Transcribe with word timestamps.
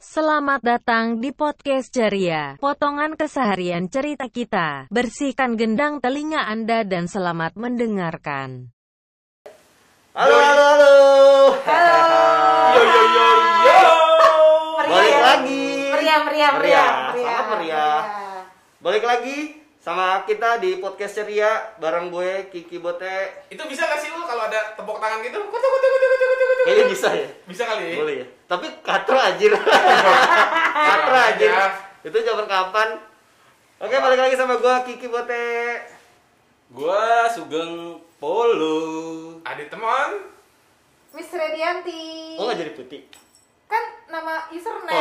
Selamat 0.00 0.64
datang 0.64 1.20
di 1.20 1.28
podcast 1.28 1.92
ceria, 1.92 2.56
potongan 2.56 3.20
keseharian 3.20 3.84
cerita 3.92 4.32
kita. 4.32 4.88
Bersihkan 4.88 5.60
gendang 5.60 6.00
telinga 6.00 6.40
Anda 6.48 6.88
dan 6.88 7.04
selamat 7.04 7.52
mendengarkan. 7.60 8.72
Halo, 10.16 10.36
halo, 10.40 10.64
halo. 10.72 10.94
Halo. 11.68 12.00
Yo, 12.72 12.80
yo, 12.80 13.02
yo, 13.12 13.28
yo. 13.60 13.80
Meriah 14.80 14.88
Balik 14.88 15.20
lagi. 15.20 15.64
Meriah, 15.68 16.20
meriah, 16.24 16.50
meriah, 16.56 16.88
Meriah, 17.12 17.20
sangat 17.20 17.46
meriah. 17.52 17.96
Balik 18.80 19.04
lagi 19.04 19.59
sama 19.80 20.28
kita 20.28 20.60
di 20.60 20.76
podcast 20.76 21.24
ceria 21.24 21.72
bareng 21.80 22.12
gue 22.12 22.52
Kiki 22.52 22.76
Bote. 22.84 23.48
Itu 23.48 23.64
bisa 23.64 23.88
gak 23.88 23.96
sih 23.96 24.12
lu 24.12 24.20
kalau 24.28 24.44
ada 24.44 24.76
tepuk 24.76 25.00
tangan 25.00 25.24
gitu? 25.24 25.40
Kutu, 25.40 25.66
kutu, 25.72 25.86
kutu, 25.88 26.06
kutu, 26.06 26.26
kutu, 26.28 26.44
kutu. 26.44 26.62
Kayaknya 26.68 26.84
bisa 26.92 27.08
ya? 27.16 27.28
Bisa 27.48 27.62
kali 27.64 27.84
ya? 27.88 27.96
Boleh 27.96 28.14
ya? 28.20 28.26
Tapi 28.44 28.66
katro 28.84 29.16
anjir. 29.16 29.52
katro 30.92 31.16
anjir. 31.16 31.50
Itu 32.04 32.16
zaman 32.20 32.44
kapan? 32.44 32.88
Oke, 33.80 33.96
balik 33.96 34.20
lagi 34.20 34.36
sama 34.36 34.60
gue 34.60 34.74
Kiki 34.84 35.08
Bote. 35.08 35.48
Gua 36.76 37.24
Sugeng 37.32 38.04
Polo. 38.20 38.78
Ada 39.48 39.64
teman. 39.64 40.28
Miss 41.16 41.32
Redianti. 41.32 42.36
Oh, 42.36 42.44
nggak 42.44 42.60
jadi 42.60 42.72
putih. 42.76 43.00
Kan 43.64 43.84
nama 44.12 44.44
username. 44.52 44.92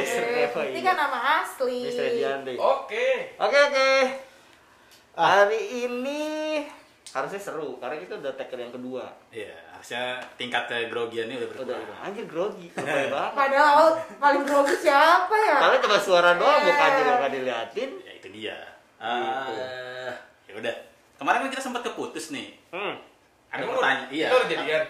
Iya. 0.00 0.48
Oh, 0.48 0.60
Eh, 0.60 0.68
Ini 0.68 0.76
iya. 0.76 0.86
kan 0.86 0.96
nama 0.96 1.18
asli. 1.40 1.78
Miss 1.82 1.96
Redianti. 1.96 2.54
Oke. 2.54 3.08
Oke 3.36 3.56
oke. 3.62 3.90
Hari 5.12 5.60
ini 5.82 6.22
harusnya 7.08 7.40
seru 7.40 7.74
karena 7.76 7.96
kita 7.96 8.14
udah 8.16 8.32
taker 8.34 8.58
yang 8.60 8.70
kedua. 8.70 9.08
Iya, 9.28 9.50
harusnya 9.68 10.02
tingkat 10.36 10.68
kegrogiannya 10.68 11.34
udah 11.36 11.48
Udah 11.50 11.64
berkurang. 11.74 12.00
anjir 12.00 12.24
grogi, 12.24 12.66
lebay 12.70 13.08
banget. 13.08 13.32
Padahal 13.34 13.86
paling 14.14 14.44
grogi 14.44 14.76
siapa 14.78 15.34
ya? 15.34 15.56
Karena 15.58 15.76
cuma 15.80 15.96
suara 15.98 16.30
doang 16.34 16.60
Eh. 16.60 16.64
bukan 16.64 16.90
juga 16.94 17.12
nggak 17.16 17.32
diliatin. 17.32 17.90
Ya 17.98 18.12
itu 18.14 18.28
dia. 18.30 18.58
Gitu. 18.94 19.52
Eh, 19.56 20.12
ya 20.46 20.52
udah. 20.54 20.74
Kemarin 21.18 21.38
kan 21.42 21.50
kita 21.50 21.62
sempat 21.64 21.82
keputus 21.82 22.30
nih. 22.30 22.54
Hmm. 22.70 22.94
Ada 23.48 23.62
pertanyaan. 23.64 24.06
Iya. 24.08 24.26
Itu 24.28 24.36
udah 24.36 24.48
jadian. 24.48 24.82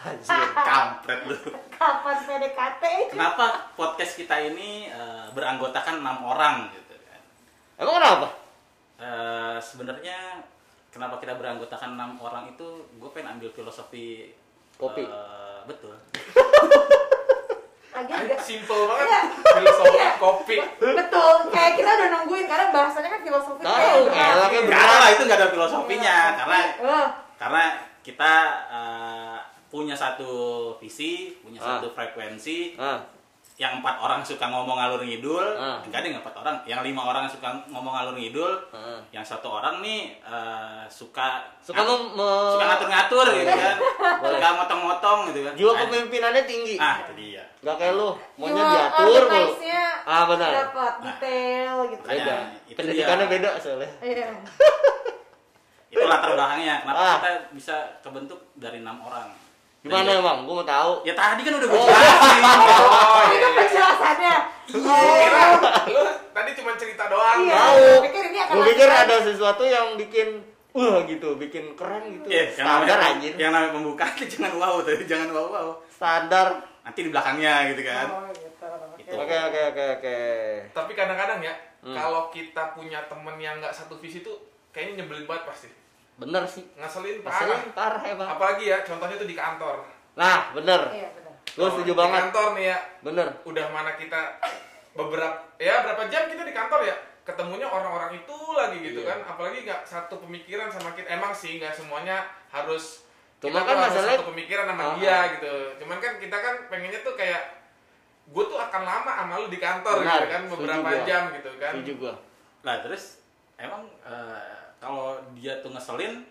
Anjir. 0.00 0.44
Kampret 0.56 1.20
lu. 1.24 1.36
Kapan 1.70 2.16
PDKT? 2.24 2.84
Kenapa 3.10 3.68
podcast 3.76 4.16
kita 4.16 4.36
ini 4.40 4.88
eh, 4.88 5.26
beranggotakan 5.30 6.00
enam 6.00 6.24
orang 6.24 6.68
gitu 6.70 6.94
kan? 6.98 7.20
Emang 7.76 7.94
kenapa? 7.96 8.28
Eh, 8.96 9.56
sebenarnya 9.58 10.40
kenapa 10.88 11.16
kita 11.16 11.36
beranggotakan 11.36 11.94
enam 11.94 12.16
orang 12.18 12.48
itu 12.48 12.64
gue 12.90 13.10
pengen 13.10 13.36
ambil 13.36 13.52
filosofi 13.52 14.32
Kopi. 14.74 15.04
eh, 15.04 15.58
betul 15.64 15.92
enggak? 17.92 18.40
Simple 18.40 18.82
banget. 18.86 19.06
Iya. 19.06 19.20
Filosofi 19.52 19.92
Iya. 19.94 20.10
kopi. 20.16 20.56
Betul. 20.80 21.34
Kayak 21.52 21.72
kita 21.76 21.90
udah 21.90 22.08
nungguin 22.10 22.46
karena 22.48 22.66
bahasanya 22.70 23.08
kan 23.10 23.20
filosofi. 23.20 23.60
Tahu, 23.60 23.76
kayak 23.76 24.08
berat. 24.08 24.32
elaknya 24.32 24.60
Enggak 24.64 24.80
ada 24.80 24.96
lah 24.96 25.08
itu 25.10 25.22
nggak 25.22 25.38
ada 25.38 25.48
filosofinya 25.50 26.16
Iya. 26.16 26.36
karena 26.40 26.58
Eh, 26.80 27.06
karena 27.36 27.62
kita 28.00 28.32
eh, 28.70 28.99
punya 29.70 29.94
satu 29.94 30.32
visi, 30.76 31.30
punya 31.38 31.56
Ah. 31.56 31.78
satu 31.78 31.88
frekuensi. 31.90 32.74
Ah, 32.76 32.98
Yang 33.56 33.76
empat 33.76 34.00
orang 34.00 34.24
suka 34.24 34.48
ngomong 34.48 34.72
ngalur 34.74 35.04
ngidul, 35.04 35.44
Ah. 35.54 35.84
enggak 35.84 36.00
ada 36.00 36.06
yang 36.08 36.18
empat 36.18 36.32
orang, 36.34 36.56
yang 36.64 36.80
lima 36.80 37.04
orang 37.04 37.28
suka 37.28 37.44
ngomong 37.68 37.92
ngalur 37.92 38.16
ngidul, 38.16 38.48
ah. 38.72 38.96
yang 39.10 39.20
satu 39.20 39.52
orang 39.52 39.78
nih 39.78 40.16
eh, 40.18 40.82
suka 40.88 41.44
Suka 41.60 41.84
mem- 41.84 42.08
me- 42.10 42.50
suka 42.50 42.64
ngatur-ngatur 42.66 43.26
gitu 43.30 43.52
kan, 43.52 43.76
Boleh. 44.24 44.32
suka 44.34 44.48
motong-motong 44.56 45.18
gitu 45.28 45.40
kan. 45.44 45.52
Jiwa 45.54 45.70
Nah, 45.70 45.78
kepemimpinannya 45.78 46.42
tinggi. 46.42 46.74
Ah 46.74 47.04
itu 47.04 47.12
dia. 47.14 47.44
Gak 47.60 47.76
kayak 47.76 47.94
lu, 47.94 48.10
maunya 48.34 48.56
jiwa 48.56 48.72
diatur 48.72 49.24
lu. 49.28 49.44
Ah 50.02 50.22
benar. 50.24 50.50
Dapat 50.64 50.94
detail 51.04 51.74
gitu. 51.86 52.02
Makanya 52.02 52.24
Beda. 52.24 52.36
itu 52.64 52.76
Pendidikannya 52.80 53.26
dia. 53.26 53.32
beda 53.36 53.50
soalnya. 53.60 53.90
Iya. 54.00 54.28
Itu 55.92 56.04
latar 56.06 56.30
belakangnya. 56.32 56.74
Kenapa 56.80 56.96
Ah. 56.98 57.16
kita 57.18 57.30
bisa 57.52 57.74
kebentuk 58.00 58.40
dari 58.54 58.78
enam 58.78 59.02
orang? 59.02 59.28
Gimana 59.80 60.04
Dan- 60.06 60.20
emang? 60.20 60.38
Gue 60.44 60.54
mau 60.54 60.66
tahu. 60.66 60.92
Ya 61.02 61.14
tadi 61.14 61.40
kan 61.40 61.52
udah 61.54 61.68
gue 61.68 61.74
Oh. 61.74 61.86
jelasin. 61.86 62.42
Oh, 63.00 63.20
Ini 63.20 63.32
iya. 63.32 63.38
kan 63.40 63.52
penjelasannya. 63.54 64.34
Gua 64.70 64.94
kira 64.94 65.42
lu 65.88 66.02
tadi 66.30 66.50
cuma 66.54 66.70
cerita 66.74 67.04
doang. 67.06 67.38
Iya. 67.42 67.54
Tahu. 67.56 67.80
Gua 67.80 68.04
pikir 68.04 68.22
ini 68.24 68.38
akan 68.38 68.52
Gue 68.52 68.64
pikir 68.68 68.88
ada 68.88 69.16
sesuatu 69.20 69.62
yang 69.64 69.86
bikin 69.96 70.28
wah 70.70 71.02
gitu, 71.02 71.28
bikin 71.34 71.64
keren 71.74 72.04
gitu. 72.12 72.26
Iya, 72.28 72.44
yang 72.54 72.66
Standar 72.68 72.98
anjir. 73.02 73.32
yang 73.34 73.50
namanya 73.50 73.72
pembukaan 73.72 74.14
itu 74.16 74.26
jangan 74.30 74.52
wow 74.54 74.74
tuh, 74.80 74.94
jangan 75.02 75.28
wow 75.30 75.46
wow. 75.48 75.68
Standar. 75.88 76.48
Nanti 76.80 76.98
di 77.00 77.10
belakangnya 77.10 77.52
gitu 77.68 77.82
kan. 77.82 78.06
Oh, 78.08 78.28
gitu. 78.30 78.68
Itu. 78.96 79.12
Oke 79.16 79.36
oke 79.40 79.60
oke 79.66 79.84
oke. 79.96 80.16
Tapi 80.70 80.92
kadang-kadang 80.94 81.40
ya, 81.40 81.54
Hmm. 81.80 81.96
kalau 81.96 82.28
kita 82.28 82.70
punya 82.70 83.00
temen 83.02 83.36
yang 83.36 83.56
nggak 83.56 83.72
satu 83.72 83.96
visi 83.96 84.20
tuh 84.20 84.36
kayaknya 84.70 85.00
nyebelin 85.00 85.24
banget 85.24 85.48
pasti. 85.48 85.68
Bener 86.20 86.44
sih. 86.44 86.64
Ngeselin 86.74 87.18
Ngeselin 87.18 87.72
parah. 87.72 87.72
parah 87.72 88.02
emang. 88.04 88.28
Apalagi 88.30 88.64
ya, 88.66 88.78
contohnya 88.80 89.16
tuh 89.16 89.24
di 89.24 89.34
kantor. 89.34 89.76
Nah, 90.12 90.52
bener. 90.52 90.80
Iya, 90.92 91.08
benar. 91.10 91.32
Gue 91.50 91.68
setuju 91.70 91.92
Di 91.92 91.98
banget. 91.98 92.20
kantor 92.22 92.46
nih 92.52 92.64
ya, 92.66 92.78
Bener. 93.00 93.28
udah 93.42 93.66
mana 93.70 93.90
kita 93.94 94.20
beberapa 94.90 95.38
ya 95.56 95.80
berapa 95.80 96.02
jam 96.06 96.26
kita 96.26 96.42
di 96.42 96.50
kantor 96.50 96.82
ya 96.82 96.94
ketemunya 97.22 97.62
orang-orang 97.64 98.10
itu 98.16 98.36
lagi 98.50 98.78
gitu 98.80 99.00
Iya. 99.00 99.08
kan 99.08 99.18
apalagi 99.24 99.62
nggak 99.62 99.80
satu 99.82 100.18
pemikiran 100.18 100.66
sama 100.66 100.92
kita 100.92 101.06
emang 101.10 101.30
sih 101.30 101.56
nggak 101.56 101.70
semuanya 101.70 102.22
harus 102.48 103.06
Cuma 103.38 103.62
kan 103.62 103.78
masalahnya- 103.78 104.18
satu 104.18 104.34
pemikiran 104.34 104.66
sama 104.66 104.82
Ah, 104.82 104.92
dia 104.98 105.16
gitu 105.32 105.54
cuman 105.78 105.96
kan 105.96 106.12
kita 106.18 106.36
kan 106.36 106.54
pengennya 106.66 107.00
tuh 107.00 107.14
kayak 107.14 107.42
gue 108.26 108.44
tuh 108.44 108.58
akan 108.58 108.82
lama 108.82 109.10
sama 109.14 109.34
lu 109.36 109.46
di 109.46 109.58
kantor 109.58 109.94
Benar, 109.96 110.10
gitu 110.12 110.26
kan 110.26 110.42
beberapa 110.48 110.90
jam 111.04 111.22
gitu 111.32 111.50
kan 111.56 111.72
Setuju 111.72 111.92
gue. 111.96 112.14
Nah 112.60 112.74
terus 112.80 113.04
emang 113.56 113.82
eh, 114.02 114.42
kalau 114.80 115.06
dia 115.32 115.60
tuh 115.60 115.70
ngeselin, 115.70 116.24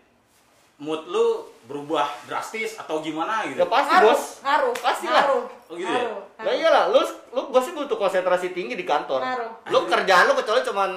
mood 0.76 1.06
lu 1.06 1.26
berubah 1.64 2.08
drastis 2.26 2.76
atau 2.76 2.98
gimana 2.98 3.46
gitu? 3.46 3.58
Ya 3.58 3.68
pasti 3.68 3.94
Ngaruh, 3.94 4.10
bos. 4.10 4.24
ngaruh, 4.42 4.74
Pasti 4.76 5.06
ngaruh. 5.06 5.44
Oh, 5.68 5.76
gitu 5.76 5.86
ya? 5.86 6.02
ngaruh, 6.02 6.20
Nah 6.40 6.52
iyalah, 6.52 6.84
lu 6.88 7.00
lu 7.30 7.42
pasti 7.50 7.70
butuh 7.72 7.94
konsentrasi 7.96 8.48
tinggi 8.50 8.74
di 8.74 8.84
kantor. 8.84 9.22
Ngaruh. 9.22 9.52
Lu 9.70 9.80
kerjaan 9.86 10.26
lu 10.26 10.34
kecuali 10.34 10.62
cuman 10.62 10.92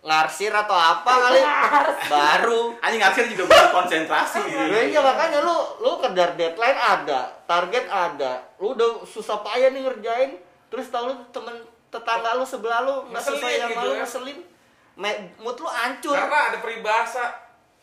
ngarsir 0.00 0.48
atau 0.50 0.72
apa 0.72 1.12
kali 1.12 1.40
baru. 2.12 2.72
Anjing 2.78 3.00
ngarsir 3.00 3.24
juga 3.26 3.44
butuh 3.46 3.70
konsentrasi. 3.74 4.38
gitu. 4.42 4.64
Ya 4.66 4.80
iya 4.86 5.00
makanya 5.00 5.40
lu 5.40 5.54
lu 5.78 5.96
kejar 5.98 6.34
deadline 6.34 6.76
ada, 6.76 7.30
target 7.44 7.84
ada. 7.86 8.42
Lu 8.56 8.72
udah 8.74 9.00
susah 9.04 9.40
payah 9.40 9.70
nih 9.70 9.80
ngerjain, 9.82 10.36
terus 10.68 10.88
tahu 10.88 11.08
lu 11.08 11.16
temen 11.30 11.56
tetangga 11.88 12.34
lu 12.34 12.44
sebelah 12.44 12.80
lu 12.80 13.06
nggak 13.06 13.16
Ngeselin 13.16 13.38
sesuai 13.38 13.52
yang 13.54 13.70
gitu 13.70 13.80
lu 13.80 13.92
ya. 13.92 14.00
ngeselin. 14.02 14.38
Mood 15.38 15.56
lu 15.56 15.66
hancur. 15.66 16.12
karena 16.12 16.38
ada 16.46 16.58
peribahasa 16.58 17.24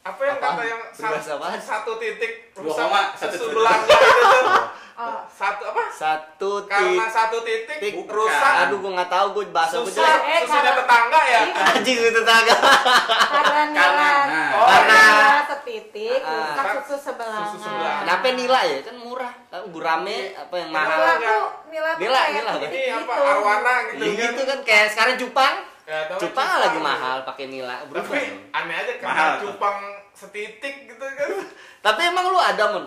apa 0.03 0.22
yang 0.23 0.38
Apaan? 0.38 0.53
kata 0.53 0.63
yang 0.63 0.81
Peribahasa 0.88 1.25
satu, 1.25 1.35
apaan? 1.35 1.59
satu 1.59 1.91
titik 1.97 2.31
Dua 2.53 2.72
koma, 2.72 3.01
satu 3.11 3.33
titik. 3.33 3.41
sebelahnya 3.44 3.97
itu 3.97 4.22
tuh 4.23 4.45
Oh. 4.97 5.22
satu 5.28 5.61
apa 5.63 5.83
Satu 5.91 6.66
karena 6.66 7.05
tik. 7.05 7.13
satu 7.13 7.38
titik 7.41 7.78
tik. 7.78 7.94
rusak 8.03 8.53
Aduh 8.66 8.78
gua 8.79 8.97
nggak 8.97 9.11
tahu 9.11 9.28
gua 9.31 9.45
bahasa 9.51 9.78
gua 9.78 9.85
susah 9.85 10.01
jelek. 10.03 10.22
Eh, 10.25 10.39
susunya 10.41 10.57
karena- 10.63 10.78
tetangga 10.79 11.22
ya 11.23 11.41
Anjing 11.69 11.97
itu 12.00 12.11
tetangga. 12.16 12.55
Karena 12.57 13.61
nila, 13.67 13.78
Karena, 13.78 14.09
nah. 14.25 14.49
Oh, 14.49 14.66
karena 14.66 14.97
karena- 14.97 15.22
nila 15.22 15.45
setitik, 15.45 16.19
Ah. 16.19 16.34
rusak 16.34 16.66
susu 16.81 16.95
sebelah. 17.03 17.45
Susu 17.45 17.57
sebelah. 17.61 17.95
Kenapa 18.01 18.28
nila 18.31 18.59
ya? 18.63 18.78
Kan 18.81 18.95
murah. 18.97 19.34
Kan 19.47 19.61
gurame 19.69 20.17
apa 20.34 20.55
yang 20.55 20.69
mahal. 20.72 20.89
Nila 20.89 21.13
tuh, 21.19 21.45
nila 21.69 21.89
Nila, 21.94 22.22
nila, 22.31 22.51
titik 22.57 22.73
ini 22.79 22.89
apa 22.89 23.13
gitu. 23.13 23.22
arwana 23.28 23.73
gitu 23.85 24.01
Ya 24.01 24.09
gitu 24.23 24.41
kan 24.44 24.59
kayak 24.63 24.88
sekarang 24.89 25.16
cupang. 25.16 25.53
Ya, 25.53 25.61
tau 25.61 25.66
Cupang 25.87 26.19
cupang. 26.19 26.51
lagi 26.59 26.79
mahal 26.79 27.17
pakai 27.23 27.45
nila. 27.47 27.79
Berubah. 27.85 28.03
tapi 28.03 28.19
aneh 28.51 28.75
aja 28.75 28.93
karena 28.97 29.07
Mahal. 29.07 29.39
cupang 29.39 29.79
setitik 30.11 30.75
gitu 30.85 31.05
kan 31.07 31.29
Tapi 31.85 32.01
emang 32.05 32.27
lu 32.27 32.37
ada 32.37 32.63
mun 32.69 32.85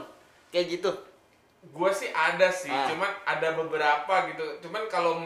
kayak 0.49 0.67
gitu. 0.71 0.91
gue 1.63 1.91
sih 1.91 2.09
ada 2.09 2.49
sih 2.49 2.69
Ah. 2.69 2.85
cuman 2.87 3.09
ada 3.23 3.53
beberapa 3.55 4.15
gitu 4.27 4.41
cuman 4.61 4.85
kalau 4.87 5.21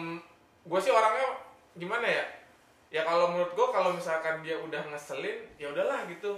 gue 0.60 0.80
sih 0.80 0.90
orangnya 0.90 1.30
gimana 1.72 2.02
ya 2.04 2.24
ya 2.90 3.02
kalau 3.02 3.30
menurut 3.30 3.50
gue 3.52 3.66
kalau 3.68 3.90
misalkan 3.90 4.38
dia 4.40 4.54
udah 4.56 4.82
ngeselin 4.84 5.46
ya 5.54 5.66
udahlah 5.68 6.02
gitu 6.06 6.34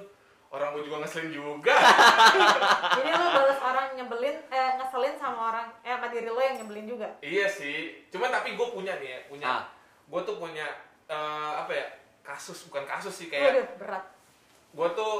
orang 0.46 0.72
gue 0.72 0.84
juga 0.84 1.00
ngeselin 1.00 1.28
juga 1.30 1.72
Jadi 2.92 3.08
lu 3.10 3.26
balas 3.26 3.56
orang 3.58 3.86
nyebelin, 3.94 4.36
eh, 4.46 4.70
ngeselin 4.76 5.16
sama 5.16 5.40
orang, 5.50 5.68
eh 5.80 5.90
sama 5.90 6.06
diri 6.06 6.28
lo 6.28 6.38
yang 6.38 6.56
nyebelin 6.58 6.86
juga. 6.86 7.08
iya 7.20 7.44
sih 7.46 8.04
cuman 8.08 8.28
tapi 8.30 8.52
gue 8.52 8.68
punya 8.68 8.96
nih 8.96 9.08
ya 9.10 9.20
punya 9.26 9.46
Ah. 9.50 9.64
gue 10.06 10.20
tuh 10.22 10.36
punya 10.36 10.68
eh, 11.06 11.52
apa 11.56 11.72
ya 11.72 11.86
kasus 12.36 12.68
bukan 12.68 12.84
kasus 12.84 13.14
sih 13.14 13.26
Waduh, 13.26 13.40
kayak 13.56 13.80
berat. 13.80 14.04
gue 14.70 14.88
tuh 14.92 15.14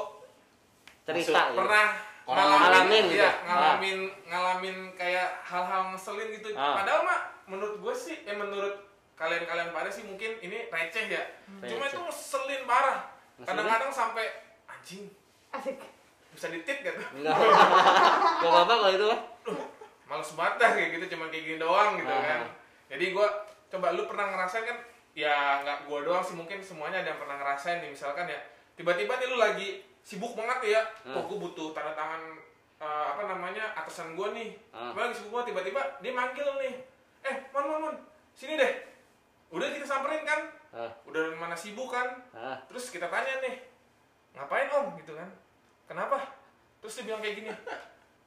Cerita. 1.02 1.48
gitu. 1.48 1.56
pernah 1.56 1.88
Orang 2.26 2.42
ngalamin, 2.44 2.60
ngalamin 2.60 3.04
gitu. 3.06 3.16
iya, 3.16 3.30
Ah. 3.30 3.46
ngalamin 3.46 3.98
ngalamin 4.26 4.76
kayak 4.92 5.28
hal-hal 5.40 5.82
ngeselin 5.88 6.28
gitu 6.34 6.48
Ah. 6.52 6.76
padahal 6.76 7.00
mah 7.02 7.18
menurut 7.46 7.78
gue 7.78 7.94
sih 7.94 8.20
eh 8.20 8.34
menurut 8.34 8.74
kalian-kalian 9.14 9.70
pada 9.70 9.88
sih 9.88 10.02
mungkin 10.02 10.36
ini 10.36 10.66
receh 10.66 11.06
ya 11.06 11.22
cuma 11.64 11.64
Receh. 11.80 11.88
itu 11.88 12.00
ngeselin 12.02 12.62
parah 12.64 13.06
kadang-kadang 13.38 13.88
sampai 13.88 14.26
anjing 14.66 15.06
Asik. 15.48 15.78
bisa 16.28 16.46
ditit 16.48 16.82
gitu 16.82 17.00
Enggak. 17.14 17.32
Gak 17.32 18.44
apa-apa 18.44 18.74
kalau 18.76 18.90
itu 18.90 19.06
kan. 19.06 19.20
males 20.04 20.30
banget 20.32 20.54
kayak 20.69 20.90
gitu 20.92 21.04
cuma 21.10 21.24
kayak 21.26 21.44
gini 21.44 21.56
doang 21.56 21.96
gitu 21.96 22.10
Ah. 22.10 22.20
kan 22.20 22.40
jadi 22.88 23.04
gue 23.08 23.28
coba 23.69 23.86
lu 23.90 24.04
pernah 24.04 24.26
ngerasain 24.28 24.62
kan 24.64 24.78
ya 25.16 25.64
nggak 25.64 25.88
gue 25.88 25.98
doang 26.04 26.20
sih 26.20 26.36
mungkin 26.36 26.60
semuanya 26.60 27.00
ada 27.00 27.08
yang 27.10 27.20
pernah 27.20 27.40
ngerasain 27.40 27.80
nih. 27.80 27.90
Misalkan 27.90 28.28
ya 28.28 28.36
tiba-tiba 28.76 29.16
nih 29.16 29.26
lu 29.26 29.40
lagi 29.40 29.68
sibuk 30.04 30.36
banget 30.36 30.58
ya 30.70 30.80
Hmm. 31.02 31.16
kok 31.16 31.24
gue 31.26 31.38
butuh 31.40 31.72
tanda 31.72 31.96
tangan 31.96 32.36
eh, 32.76 33.04
apa 33.08 33.22
namanya 33.24 33.72
atasan 33.74 34.12
gue 34.12 34.28
nih. 34.30 34.50
Hmm. 34.70 34.92
Lagi 34.92 35.16
sibuk 35.16 35.32
banget 35.32 35.56
tiba-tiba 35.56 35.80
dia 35.98 36.12
manggil 36.12 36.44
nih. 36.60 36.74
Eh 37.24 37.36
mon 37.50 37.64
mon 37.64 37.80
mon 37.82 37.96
sini 38.36 38.54
deh. 38.54 38.72
Udah 39.48 39.72
kita 39.72 39.82
samperin 39.82 40.22
kan? 40.22 40.52
Ah, 40.76 40.92
udah 41.08 41.32
mana 41.34 41.56
sibuk 41.56 41.88
kan? 41.88 42.20
Ah. 42.30 42.60
terus 42.69 42.92
kita 42.92 43.08
tanya 43.08 43.40
nih 43.40 43.64
ngapain 44.36 44.69
om? 44.69 44.92
Gitu 45.00 45.16
kan. 45.16 45.32
Kenapa? 45.88 46.20
Terus 46.84 47.00
dia 47.00 47.04
bilang 47.08 47.24
kayak 47.24 47.36
gini 47.40 47.48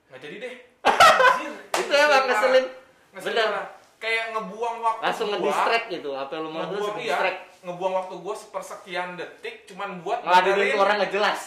nggak 0.09 0.19
jadi 0.19 0.35
deh. 0.41 0.53
Anjir, 0.89 1.53
Itu 1.75 1.93
emang 1.93 2.25
ngeselin. 2.25 2.65
Ngeselin. 3.13 3.37
Bener. 3.45 3.65
Kayak 3.99 4.31
ngebuang 4.31 4.75
waktu 4.79 5.01
Langsung 5.03 5.27
gua, 5.27 5.35
ngedistract 5.37 5.85
gitu. 5.89 6.09
Apa 6.13 6.31
yang 6.33 6.41
lu 6.41 6.49
mau 6.49 6.63
ngebuang 6.63 6.97
iya 6.97 7.17
ngebuang 7.59 7.93
waktu 7.93 8.15
gue 8.17 8.35
sepersekian 8.37 9.09
detik 9.13 9.67
cuman 9.67 9.99
buat 9.99 10.23
Ngeladenin 10.23 10.55
dengerin- 10.55 10.71
ke 10.71 10.79
orang 10.79 10.95
nggak 10.97 11.13
jelas. 11.13 11.41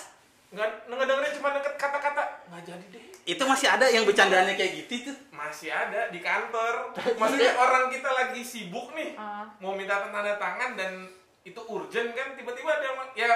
nggak 0.52 0.69
ngedengerin 0.87 1.32
cuma 1.32 1.49
deket 1.50 1.75
kata-kata 1.75 2.22
nggak 2.46 2.62
jadi 2.62 2.84
deh 2.87 3.04
Itu 3.25 3.43
masih 3.43 3.69
ada 3.70 3.87
yang 3.87 4.04
bercandanya 4.04 4.52
kayak 4.52 4.72
gitu 4.84 5.08
tuh. 5.08 5.16
masih 5.32 5.72
ada 5.72 6.12
di 6.12 6.20
kantor 6.20 6.93
maksudnya 7.16 7.56
orang 7.56 7.88
kita 7.88 8.04
lagi 8.06 8.43
sibuk 8.43 8.93
nih 8.93 9.16
Ah. 9.16 9.48
mau 9.56 9.72
minta 9.72 10.05
tanda 10.05 10.37
tangan 10.37 10.76
dan 10.76 11.08
itu 11.43 11.56
urgent 11.62 12.12
kan 12.12 12.37
tiba-tiba 12.37 12.69
ada 12.70 12.84
yang 12.84 12.98
ya 13.14 13.32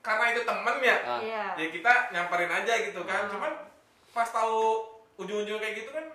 karena 0.00 0.24
itu 0.30 0.40
temen 0.42 0.76
ya. 0.80 0.96
Iya. 1.18 1.44
ya 1.56 1.66
kita 1.68 1.92
nyamperin 2.08 2.52
aja 2.54 2.72
gitu 2.80 3.02
kan 3.02 3.20
Ah. 3.20 3.28
cuman 3.28 3.52
pas 4.08 4.30
tahu 4.30 4.86
ujung-ujung 5.16 5.58
kayak 5.58 5.74
gitu 5.76 5.90
kan 5.90 6.06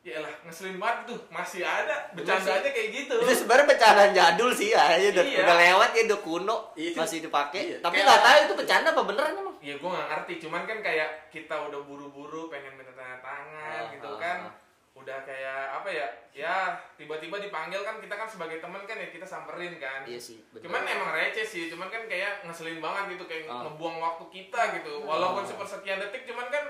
ya 0.00 0.12
elah 0.16 0.30
ngeselin 0.42 0.78
banget 0.78 0.98
tuh 1.06 1.18
masih 1.28 1.60
ada 1.60 2.08
bercanda 2.12 2.50
aja 2.54 2.68
kayak 2.68 2.88
gitu 2.92 3.14
Itu 3.18 3.34
sebenarnya 3.36 3.66
bercandaan 3.68 4.12
jadul 4.12 4.50
sih 4.50 4.70
ya, 4.70 4.94
ya 4.94 5.10
udah, 5.10 5.24
Iya. 5.26 5.38
udah 5.42 5.56
lewat 5.58 5.90
ya 5.92 6.02
udah 6.06 6.20
kuno 6.22 6.56
Itu- 6.72 6.96
masih 6.96 7.18
dipakai. 7.20 7.60
iya. 7.66 7.78
Tapi 7.78 7.96
nggak 7.98 8.20
tahu 8.20 8.36
itu 8.40 8.54
bercanda 8.54 8.88
apa 8.88 9.02
beneran 9.04 9.34
emang. 9.36 9.56
ya 9.58 9.74
gue 9.74 9.90
nggak 9.90 10.08
ngerti 10.08 10.32
cuman 10.40 10.62
kan 10.64 10.78
kayak 10.80 11.08
kita 11.28 11.54
udah 11.60 11.80
buru-buru 11.82 12.46
pengen 12.46 12.72
minta 12.74 12.90
tanda 12.90 13.18
tangan 13.18 13.74
Ah, 13.76 13.90
gitu 13.90 14.06
ah, 14.06 14.16
kan 14.16 14.38
ah. 14.44 14.54
udah 14.94 15.18
kayak 15.22 15.60
apa 15.72 15.88
ya 15.88 16.06
ya 16.32 16.54
tiba-tiba 16.94 17.36
dipanggil 17.40 17.82
kan 17.82 17.98
kita 17.98 18.14
kan 18.14 18.26
sebagai 18.26 18.58
teman 18.58 18.82
kan 18.82 18.96
ya 18.96 19.08
kita 19.08 19.22
samperin 19.22 19.74
kan 19.76 20.02
Iya 20.04 20.16
sih. 20.16 20.38
betul. 20.48 20.66
cuman 20.66 20.82
emang 20.84 21.10
receh 21.12 21.42
sih 21.44 21.66
cuman 21.66 21.86
kan 21.86 22.06
kayak 22.06 22.42
ngeselin 22.42 22.78
banget 22.78 23.18
gitu 23.18 23.24
kayak 23.26 23.46
Ah. 23.46 23.66
ngebuang 23.66 23.98
waktu 23.98 24.24
kita 24.32 24.60
gitu 24.76 25.02
walaupun 25.02 25.42
sepersekian 25.44 25.98
detik 26.00 26.22
cuman 26.24 26.46
kan 26.46 26.64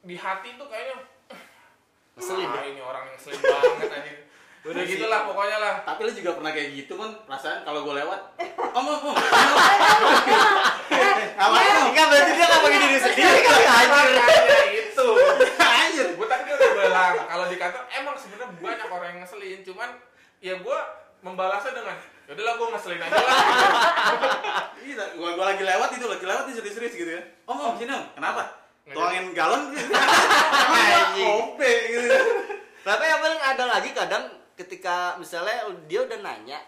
di 0.00 0.14
hati 0.14 0.54
tuh 0.54 0.66
kayaknya 0.66 0.96
Ngeselin 2.16 2.46
ah, 2.46 2.58
ya? 2.58 2.62
ini 2.68 2.80
orang 2.80 3.02
yang 3.04 3.14
ngeselin 3.14 3.40
banget 3.40 3.90
anjing 3.90 4.18
Udah 4.60 4.76
udah 4.76 4.84
sih. 4.84 4.92
gitulah 4.92 5.20
pokoknya 5.24 5.56
lah 5.56 5.74
Tapi 5.88 6.00
lu 6.04 6.12
juga 6.12 6.30
pernah 6.36 6.52
kayak 6.52 6.68
gitu 6.76 6.92
kan 6.94 7.10
perasaan 7.24 7.58
kalau 7.64 7.80
gue 7.80 7.94
lewat. 7.96 8.20
Om 8.76 8.84
om 8.84 9.00
om. 9.08 9.16
Ngapain 11.40 11.74
om? 11.80 11.86
Enggak 11.88 12.06
berarti 12.12 12.30
dia 12.30 12.44
nggak 12.44 12.60
pakai 12.60 12.78
diri 12.78 12.98
sendiri 13.00 13.38
kan 13.40 13.56
anjir. 13.56 14.20
itu 14.84 15.08
Anjir. 15.56 16.06
gue 16.12 16.26
tadi 16.28 16.42
kan 16.44 16.54
udah 16.54 16.70
bilang 16.76 17.14
kalau 17.24 17.44
di 17.48 17.56
kantor 17.56 17.82
emang 17.90 18.14
sebenarnya 18.20 18.48
banyak 18.52 18.88
orang 18.92 19.08
yang 19.08 19.18
ngeselin 19.24 19.58
cuman 19.64 19.88
ya 20.40 20.54
gue 20.60 20.78
membalasnya 21.20 21.72
dengan 21.72 21.96
yaudahlah 22.28 22.54
gue 22.56 22.66
ngeselin 22.76 23.00
aja 23.00 23.16
lah 23.16 23.36
Iya, 24.80 25.12
gua, 25.12 25.36
gua 25.36 25.52
lagi 25.52 25.60
lewat 25.60 25.92
itu, 25.92 26.08
lagi 26.08 26.24
lewat 26.24 26.48
itu 26.48 26.56
serius-serius 26.56 26.96
gitu 26.96 27.12
ya. 27.12 27.20
Om, 27.44 27.52
om, 27.52 27.74
sini 27.76 27.92
om. 27.92 28.00
Kenapa? 28.16 28.59
Tuangin 28.94 29.26
galon 29.32 29.62
gitu. 29.70 29.90
Kope 31.20 31.72
gitu. 31.90 32.16
Tapi 32.80 33.02
yang 33.04 33.20
paling 33.20 33.42
ada 33.42 33.64
lagi 33.68 33.90
kadang 33.92 34.24
ketika 34.56 35.16
misalnya 35.16 35.68
dia 35.86 36.00
udah 36.04 36.18
nanya, 36.20 36.58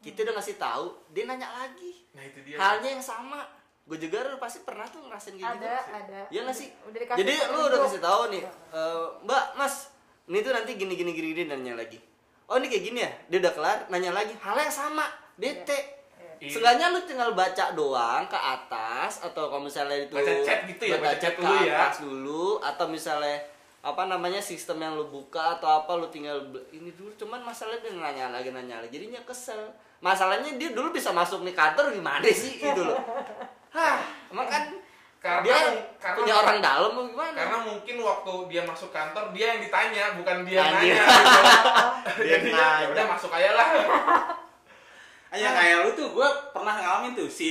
kita 0.00 0.24
udah 0.24 0.34
ngasih 0.36 0.56
tahu, 0.56 0.86
dia 1.10 1.24
nanya 1.24 1.48
lagi. 1.48 2.04
nah 2.16 2.24
itu 2.24 2.40
dia 2.44 2.56
Halnya 2.56 2.96
yang 2.96 3.04
sama. 3.04 3.44
Gue 3.86 4.02
juga 4.02 4.26
dulu 4.26 4.42
pasti 4.42 4.66
pernah 4.66 4.82
tuh 4.90 4.98
ngerasain 5.06 5.38
gitu. 5.38 5.46
Ada, 5.46 5.74
ada. 5.94 6.20
Iya 6.26 6.40
nggak 6.42 6.58
sih? 6.58 6.68
Udah 6.90 6.98
dikasih 7.06 7.20
Jadi 7.22 7.34
lu 7.54 7.60
udah 7.70 7.78
kasih 7.86 8.00
tahu 8.02 8.22
nih, 8.34 8.42
"Eh, 8.74 9.06
Mbak, 9.22 9.44
Mas, 9.54 9.74
ini 10.26 10.38
tuh 10.42 10.50
nanti 10.50 10.74
gini 10.74 10.94
gini 10.98 11.14
gini, 11.14 11.28
gini 11.30 11.42
nanya 11.46 11.78
lagi. 11.78 12.02
Oh 12.50 12.58
ini 12.58 12.66
kayak 12.66 12.82
gini 12.82 12.98
ya? 13.02 13.10
Dia 13.30 13.38
udah 13.46 13.52
kelar, 13.54 13.78
nanya 13.90 14.10
lagi. 14.10 14.34
Hal 14.42 14.58
yang 14.58 14.74
sama, 14.74 15.06
bete. 15.38 15.70
Iya. 15.70 15.95
Seenggaknya 16.38 16.86
lu 16.88 17.00
tinggal 17.02 17.32
baca 17.32 17.64
doang 17.72 18.24
ke 18.24 18.34
atas 18.34 19.20
atau 19.20 19.48
kalau 19.48 19.62
misalnya 19.62 19.96
itu 19.98 20.12
Baca 20.12 20.32
chat 20.40 20.60
gitu 20.66 20.82
ya, 20.84 20.96
baca 20.96 21.08
baca 21.08 21.16
chat 21.18 21.34
dulu 21.34 21.54
ya. 21.58 21.74
atas 21.78 21.96
dulu 22.00 22.44
atau 22.58 22.86
misalnya 22.86 23.36
apa 23.80 24.02
namanya 24.04 24.38
sistem 24.38 24.78
yang 24.78 24.92
lu 24.92 25.06
buka 25.06 25.56
atau 25.56 25.70
apa 25.78 25.94
lu 25.94 26.06
tinggal 26.06 26.36
ini 26.68 26.90
dulu 26.92 27.14
cuman 27.16 27.38
masalahnya 27.40 27.80
dia 27.82 27.94
nanya 27.94 28.26
lagi 28.30 28.50
nanya 28.50 28.78
lagi 28.78 28.90
jadinya 28.92 29.22
kesel 29.22 29.62
masalahnya 29.98 30.54
dia 30.54 30.70
dulu 30.70 30.90
bisa 30.90 31.08
masuk 31.10 31.40
nih 31.40 31.52
kantor 31.52 31.90
gimana 31.90 32.26
sih 32.26 32.58
gitu 32.58 32.82
loh 32.82 32.98
hah 33.70 34.02
emang 34.28 34.44
kan 34.44 34.74
Karena- 35.16 35.42
dia 35.42 35.58
karena- 35.96 36.18
punya 36.18 36.34
orang 36.36 36.58
dalam 36.60 36.92
gimana 37.00 37.34
karena 37.36 37.58
mungkin 37.64 37.96
waktu 38.00 38.32
dia 38.46 38.62
masuk 38.62 38.90
kantor 38.90 39.30
dia 39.30 39.46
yang 39.50 39.60
ditanya 39.60 40.04
bukan 40.14 40.36
dia 40.42 40.56
yang 40.56 40.66
Anjir. 40.68 40.94
nanya 40.94 41.04
gitu. 41.06 41.42
Dia 42.20 42.30
jadinya 42.36 42.58
nanya. 42.58 42.78
ya 42.80 42.86
udah 42.90 43.04
masuk 43.08 43.30
aja 43.32 43.50
lah 43.52 43.68
Ayo 45.36 45.52
kayak 45.52 45.76
lu 45.84 45.90
tuh, 45.92 46.08
gua 46.16 46.28
pernah 46.48 46.72
ngalamin 46.72 47.12
tuh 47.12 47.28
si 47.28 47.50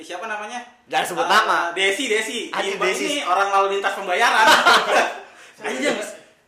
siapa 0.00 0.24
namanya? 0.24 0.56
Jangan 0.88 1.04
sebut 1.04 1.26
Eh, 1.26 1.30
nama. 1.30 1.58
Desi, 1.76 2.08
Desi. 2.08 2.48
Desi. 2.48 3.04
Ini 3.04 3.28
orang 3.28 3.48
lalu 3.52 3.76
lintas 3.76 3.92
pembayaran. 3.92 4.46
Anjing, 5.68 6.00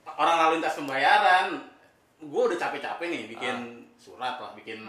orang 0.09 0.37
lalu 0.41 0.53
lintas 0.57 0.75
pembayaran. 0.81 1.47
Gua 2.25 2.49
udah 2.49 2.57
capek-capek 2.57 3.05
nih 3.05 3.23
bikin 3.29 3.57
surat 4.01 4.41
lah, 4.41 4.57
bikin 4.57 4.81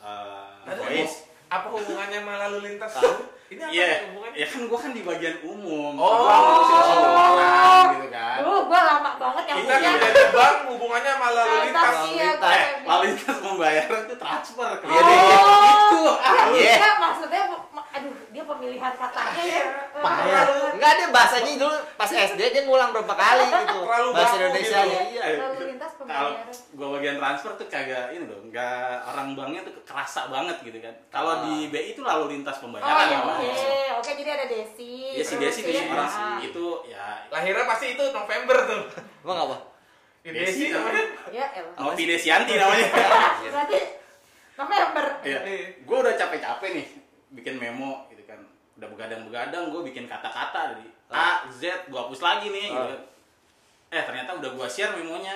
eh, 0.00 0.68
Aduh, 0.72 0.88
voice. 0.88 1.28
Apa 1.46 1.66
hubungannya 1.68 2.18
sama 2.18 2.34
lalu 2.40 2.58
lintas 2.64 2.90
Tahu. 2.92 3.12
ini 3.46 3.60
apa 3.60 3.70
Iya, 3.70 3.88
hubungannya 4.04 4.34
ya 4.34 4.46
kan 4.46 4.60
gua 4.66 4.78
kan 4.80 4.90
di 4.90 5.02
bagian 5.02 5.36
umum. 5.40 5.94
Oh. 5.94 6.10
Gua 6.18 6.34
ngurusin 6.36 6.78
semua 6.82 7.24
orang 7.30 7.84
gitu 7.94 8.08
kan. 8.10 8.38
Duh, 8.42 8.60
gue 8.62 8.80
lama 8.82 9.10
banget 9.16 9.44
yang 9.46 9.56
kita 9.56 9.74
di 10.10 10.24
bank 10.30 10.56
hubungannya 10.66 11.10
sama 11.12 11.28
lalu 11.30 11.54
Lintas, 11.56 11.62
lintas 11.62 11.94
Lalu 11.94 12.06
iya, 12.10 12.26
lintas. 12.26 12.42
gue 12.42 12.52
Eh, 12.52 12.64
lalu 12.84 13.02
lintas 13.06 13.36
pembayaran 13.38 14.00
itu 14.02 14.16
transfer 14.16 14.70
Iya 14.82 15.00
deh, 15.00 15.16
iya. 15.16 15.38
Itu. 15.86 16.02
Ah, 16.18 16.44
Iya. 16.50 16.72
Enggak, 16.74 16.94
maksudnya, 16.98 17.42
pemilihan 18.46 18.92
katanya 18.92 19.42
ya. 19.42 19.64
Payah. 19.92 20.44
Enggak 20.72 20.92
dia 20.94 21.08
bahasanya 21.08 21.52
dulu 21.56 21.76
pas 21.94 22.06
SD 22.06 22.40
dia 22.40 22.62
ngulang 22.62 22.90
berapa 22.90 23.10
kali 23.10 23.44
gitu. 23.52 23.78
Terlalu 23.82 24.08
Bahasa 24.10 24.34
Indonesia 24.36 24.78
gitu. 24.80 25.00
iya. 25.10 25.22
Eh, 25.24 25.36
Lalu 25.36 25.64
lintas 25.68 25.90
kalau 25.92 26.06
pembayaran. 26.32 26.56
gua 26.72 26.88
bagian 26.94 27.16
transfer 27.16 27.50
tuh 27.54 27.66
kagak 27.66 28.04
ini 28.10 28.24
loh, 28.24 28.40
nggak 28.44 28.80
orang 29.06 29.26
banknya 29.32 29.60
tuh 29.62 29.74
kerasa 29.82 30.20
banget 30.26 30.56
gitu 30.62 30.78
kan. 30.78 30.94
Kalau 31.08 31.32
Ah. 31.32 31.42
di 31.44 31.54
BI 31.66 31.92
itu 31.92 32.00
lalu 32.00 32.24
lintas 32.32 32.56
Oh, 32.56 32.62
pembayaran 32.64 32.94
iya, 33.04 33.16
namanya. 33.16 33.50
oke. 33.50 33.74
Oke, 33.96 34.10
jadi 34.14 34.30
ada 34.32 34.46
Desi. 34.46 34.92
Ya 35.12 35.24
si 35.24 35.34
Desi 35.36 35.60
ya, 35.60 35.82
nih 35.82 35.84
Orang 35.88 36.06
ah. 36.06 36.38
itu 36.38 36.64
ya 36.86 37.04
lahirnya 37.28 37.64
pasti 37.64 37.86
itu 37.92 38.04
November 38.08 38.56
tuh 38.64 38.82
Emang 39.22 39.38
apa? 39.44 39.56
Ya, 40.22 40.30
Desi 40.32 40.42
Desi 40.44 40.64
namanya 40.70 41.04
Ya, 41.28 41.44
elah. 41.50 41.74
Novi 41.78 42.02
Desianti 42.04 42.52
namanya. 42.54 42.86
Berarti 43.46 43.78
November. 44.54 45.04
Iya. 45.20 45.38
Gue 45.82 45.96
udah 45.98 46.14
capek-capek 46.14 46.70
nih 46.72 46.86
bikin 47.32 47.54
memo. 47.56 48.08
Udah 48.76 48.88
begadang-begadang 48.88 49.68
gue 49.68 49.82
bikin 49.84 50.04
kata-kata 50.04 50.74
dari 50.74 50.86
A, 51.08 51.48
Z, 51.48 51.88
gue 51.88 51.96
hapus 51.96 52.20
lagi 52.20 52.50
nih 52.50 52.68
gitu 52.68 52.94
Ah. 52.94 53.00
Eh 53.88 54.02
ternyata 54.02 54.34
udah 54.34 54.50
gue 54.52 54.66
share 54.66 54.92
memonya. 54.92 55.32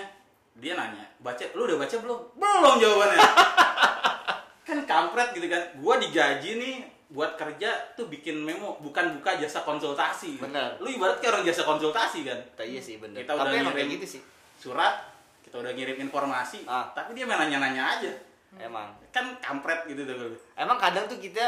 Dia 0.53 0.75
nanya, 0.75 1.07
baca, 1.19 1.41
lu 1.55 1.65
udah 1.65 1.79
baca 1.79 1.97
belum? 1.97 2.21
Belum 2.35 2.75
jawabannya. 2.77 3.21
kan 4.67 4.79
kampret 4.85 5.29
gitu 5.33 5.47
kan. 5.47 5.63
Gue 5.75 5.95
digaji 6.01 6.51
nih 6.59 6.77
buat 7.11 7.35
kerja 7.35 7.71
tuh 7.95 8.07
bikin 8.07 8.39
memo 8.39 8.79
bukan 8.79 9.19
buka 9.19 9.39
jasa 9.39 9.63
konsultasi. 9.63 10.39
Bener. 10.39 10.77
Lu 10.79 10.87
ibarat 10.87 11.19
kayak 11.19 11.33
orang 11.33 11.45
jasa 11.47 11.63
konsultasi 11.63 12.27
kan. 12.27 12.39
Iya 12.59 12.83
sih 12.83 12.99
bener. 12.99 13.23
Kita 13.23 13.35
udah 13.35 13.47
Tapi 13.47 13.57
ngirim. 13.57 13.73
kayak 13.73 13.89
gitu 13.97 14.07
sih. 14.19 14.23
Surat, 14.59 15.07
kita 15.41 15.57
udah 15.59 15.73
ngirim 15.73 15.97
informasi, 16.03 16.67
Ah. 16.67 16.91
tapi 16.93 17.17
dia 17.17 17.25
main 17.25 17.41
nanya-nanya 17.41 17.83
aja. 17.97 18.13
Emang. 18.59 18.91
Kan 19.15 19.39
kampret 19.39 19.87
gitu 19.87 20.03
tuh. 20.03 20.35
Emang 20.55 20.77
kadang 20.77 21.07
tuh 21.07 21.17
kita 21.17 21.47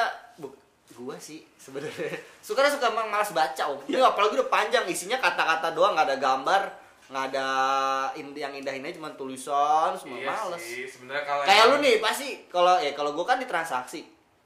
gua 0.93 1.17
sih 1.17 1.41
sebenarnya 1.57 2.13
suka 2.47 2.67
suka 2.69 2.87
emang 2.89 3.09
malas 3.09 3.31
baca 3.31 3.63
om. 3.67 3.81
Ini 3.83 3.99
apalagi 3.99 4.37
udah 4.37 4.49
panjang 4.49 4.85
isinya 4.85 5.17
kata-kata 5.17 5.71
doang 5.71 5.93
nggak 5.93 6.07
ada 6.07 6.19
gambar 6.19 6.63
nggak 7.05 7.25
ada 7.29 7.47
in- 8.15 8.33
yang 8.33 8.53
indah-indahnya 8.53 8.97
cuma 8.97 9.13
tulisan 9.13 9.93
semua 9.95 10.17
iya 10.17 10.29
males. 10.29 10.57
sih 10.59 10.85
sebenarnya 10.85 11.23
kalau 11.23 11.43
Kayak 11.43 11.59
yang- 11.59 11.71
lu 11.71 11.77
nih 11.79 11.95
pasti 11.99 12.29
kalau 12.47 12.75
eh 12.77 12.93
kalau 12.93 13.13
gua 13.13 13.27
kan 13.27 13.37
di 13.37 13.45
transaksi 13.45 14.05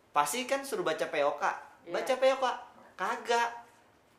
pasti 0.09 0.45
kan 0.45 0.61
suruh 0.61 0.83
baca 0.83 1.05
POK. 1.05 1.43
Baca 1.87 2.15
POK 2.15 2.45
kagak. 2.95 3.51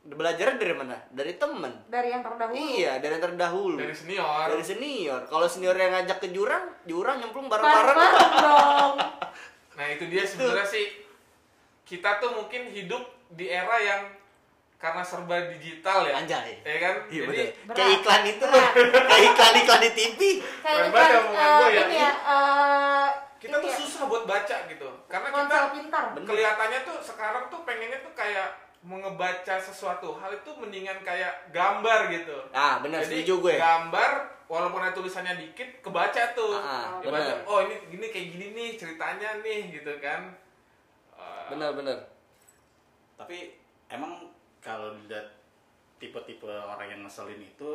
Belajarnya 0.04 0.56
dari 0.56 0.72
mana? 0.72 0.96
Dari 1.10 1.36
temen. 1.36 1.74
Dari 1.86 2.08
yang 2.08 2.24
terdahulu. 2.24 2.56
Iya, 2.56 2.96
dari 2.98 3.12
yang 3.14 3.26
terdahulu. 3.26 3.76
dari 3.76 3.92
senior 3.92 4.48
Dari 4.48 4.64
senior. 4.64 5.22
Kalau 5.26 5.44
senior 5.46 5.76
yang 5.76 5.92
ngajak 5.92 6.18
ke 6.18 6.28
jurang, 6.30 6.64
jurang 6.84 7.20
nyemplung 7.20 7.48
bareng-bareng. 7.48 7.98
Bareng 7.98 8.32
dong. 8.46 8.96
Nah 9.74 9.86
itu 9.90 10.08
dia 10.08 10.24
sebenarnya 10.24 10.64
sih 10.64 10.86
kita 11.88 12.20
tuh 12.20 12.36
mungkin 12.36 12.68
hidup 12.68 13.04
di 13.30 13.48
era 13.48 13.78
yang 13.78 14.04
karena 14.78 15.02
serba 15.02 15.50
digital 15.50 16.04
ya 16.04 16.14
Anjay. 16.16 16.62
ya 16.62 16.78
kan 16.78 16.96
Iya 17.08 17.22
jadi 17.24 17.26
bener. 17.26 17.74
Kayak 17.74 17.92
iklan 17.98 18.24
itu 18.28 18.46
loh. 18.46 18.66
Kayak 19.08 19.24
iklan-iklan 19.28 19.80
di 19.82 19.92
TV. 19.92 20.20
kayak 20.62 20.82
iklan, 20.86 21.10
eh, 21.10 21.24
gua 21.34 21.68
ya. 21.68 21.82
ini 21.82 21.96
ya 21.98 22.12
eh, 22.14 23.08
kita 23.38 23.56
tuh 23.56 23.70
ya, 23.70 23.76
susah 23.76 24.04
buat 24.06 24.24
baca 24.24 24.56
gitu 24.68 24.90
karena 25.08 25.28
kita 25.28 25.38
ponsel 25.40 25.66
pintar 25.72 26.04
kelihatannya 26.16 26.80
tuh 26.84 26.98
sekarang 27.00 27.44
tuh 27.48 27.60
pengennya 27.64 28.00
tuh 28.00 28.14
kayak 28.14 28.50
mengebaca 28.82 29.56
sesuatu 29.58 30.14
hal 30.16 30.32
itu 30.36 30.52
mendingan 30.54 31.02
kayak 31.02 31.50
gambar 31.50 32.10
gitu 32.10 32.38
Ah, 32.52 32.78
benar 32.78 33.02
Jadi 33.02 33.22
setuju 33.22 33.34
gue. 33.44 33.56
gambar 33.56 34.12
walaupun 34.46 34.80
ada 34.80 34.94
tulisannya 34.94 35.34
dikit 35.36 35.82
kebaca 35.82 36.34
tuh 36.34 36.54
Ah, 36.56 36.98
Dibaca, 36.98 37.18
bener. 37.34 37.38
oh 37.46 37.60
ini 37.64 37.76
gini 37.90 38.06
kayak 38.08 38.28
gini 38.32 38.46
nih 38.54 38.70
ceritanya 38.76 39.30
nih 39.40 39.62
gitu 39.72 39.94
kan 39.98 40.34
Eh, 41.18 41.44
Benar 41.50 41.74
benar. 41.74 41.98
tapi 43.18 43.58
emang 43.90 44.30
kalau 44.62 44.94
dilihat 44.96 45.26
tipe-tipe 45.98 46.46
orang 46.46 46.86
yang 46.88 47.02
ngeselin 47.02 47.42
itu 47.42 47.70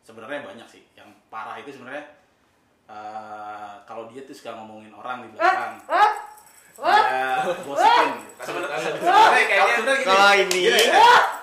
sebenarnya 0.00 0.40
banyak 0.42 0.64
sih. 0.64 0.82
Yang 0.96 1.12
parah 1.28 1.60
itu 1.60 1.68
sebenarnya 1.70 2.04
eh, 2.88 3.74
kalau 3.84 4.08
dia 4.08 4.24
tuh 4.24 4.32
suka 4.32 4.56
ngomongin 4.56 4.90
orang 4.90 5.22
di 5.22 5.28
eh 5.28 5.32
belakang 5.34 5.74
eh. 5.84 6.12
Eh. 6.78 7.04
Dia 7.44 7.54
gosipin 7.66 8.10
sebenarnya 8.38 9.44
kayaknya 9.44 9.76
gini, 9.82 10.04
Kalau 10.06 10.30
ini, 10.32 10.60
gini, 10.62 10.84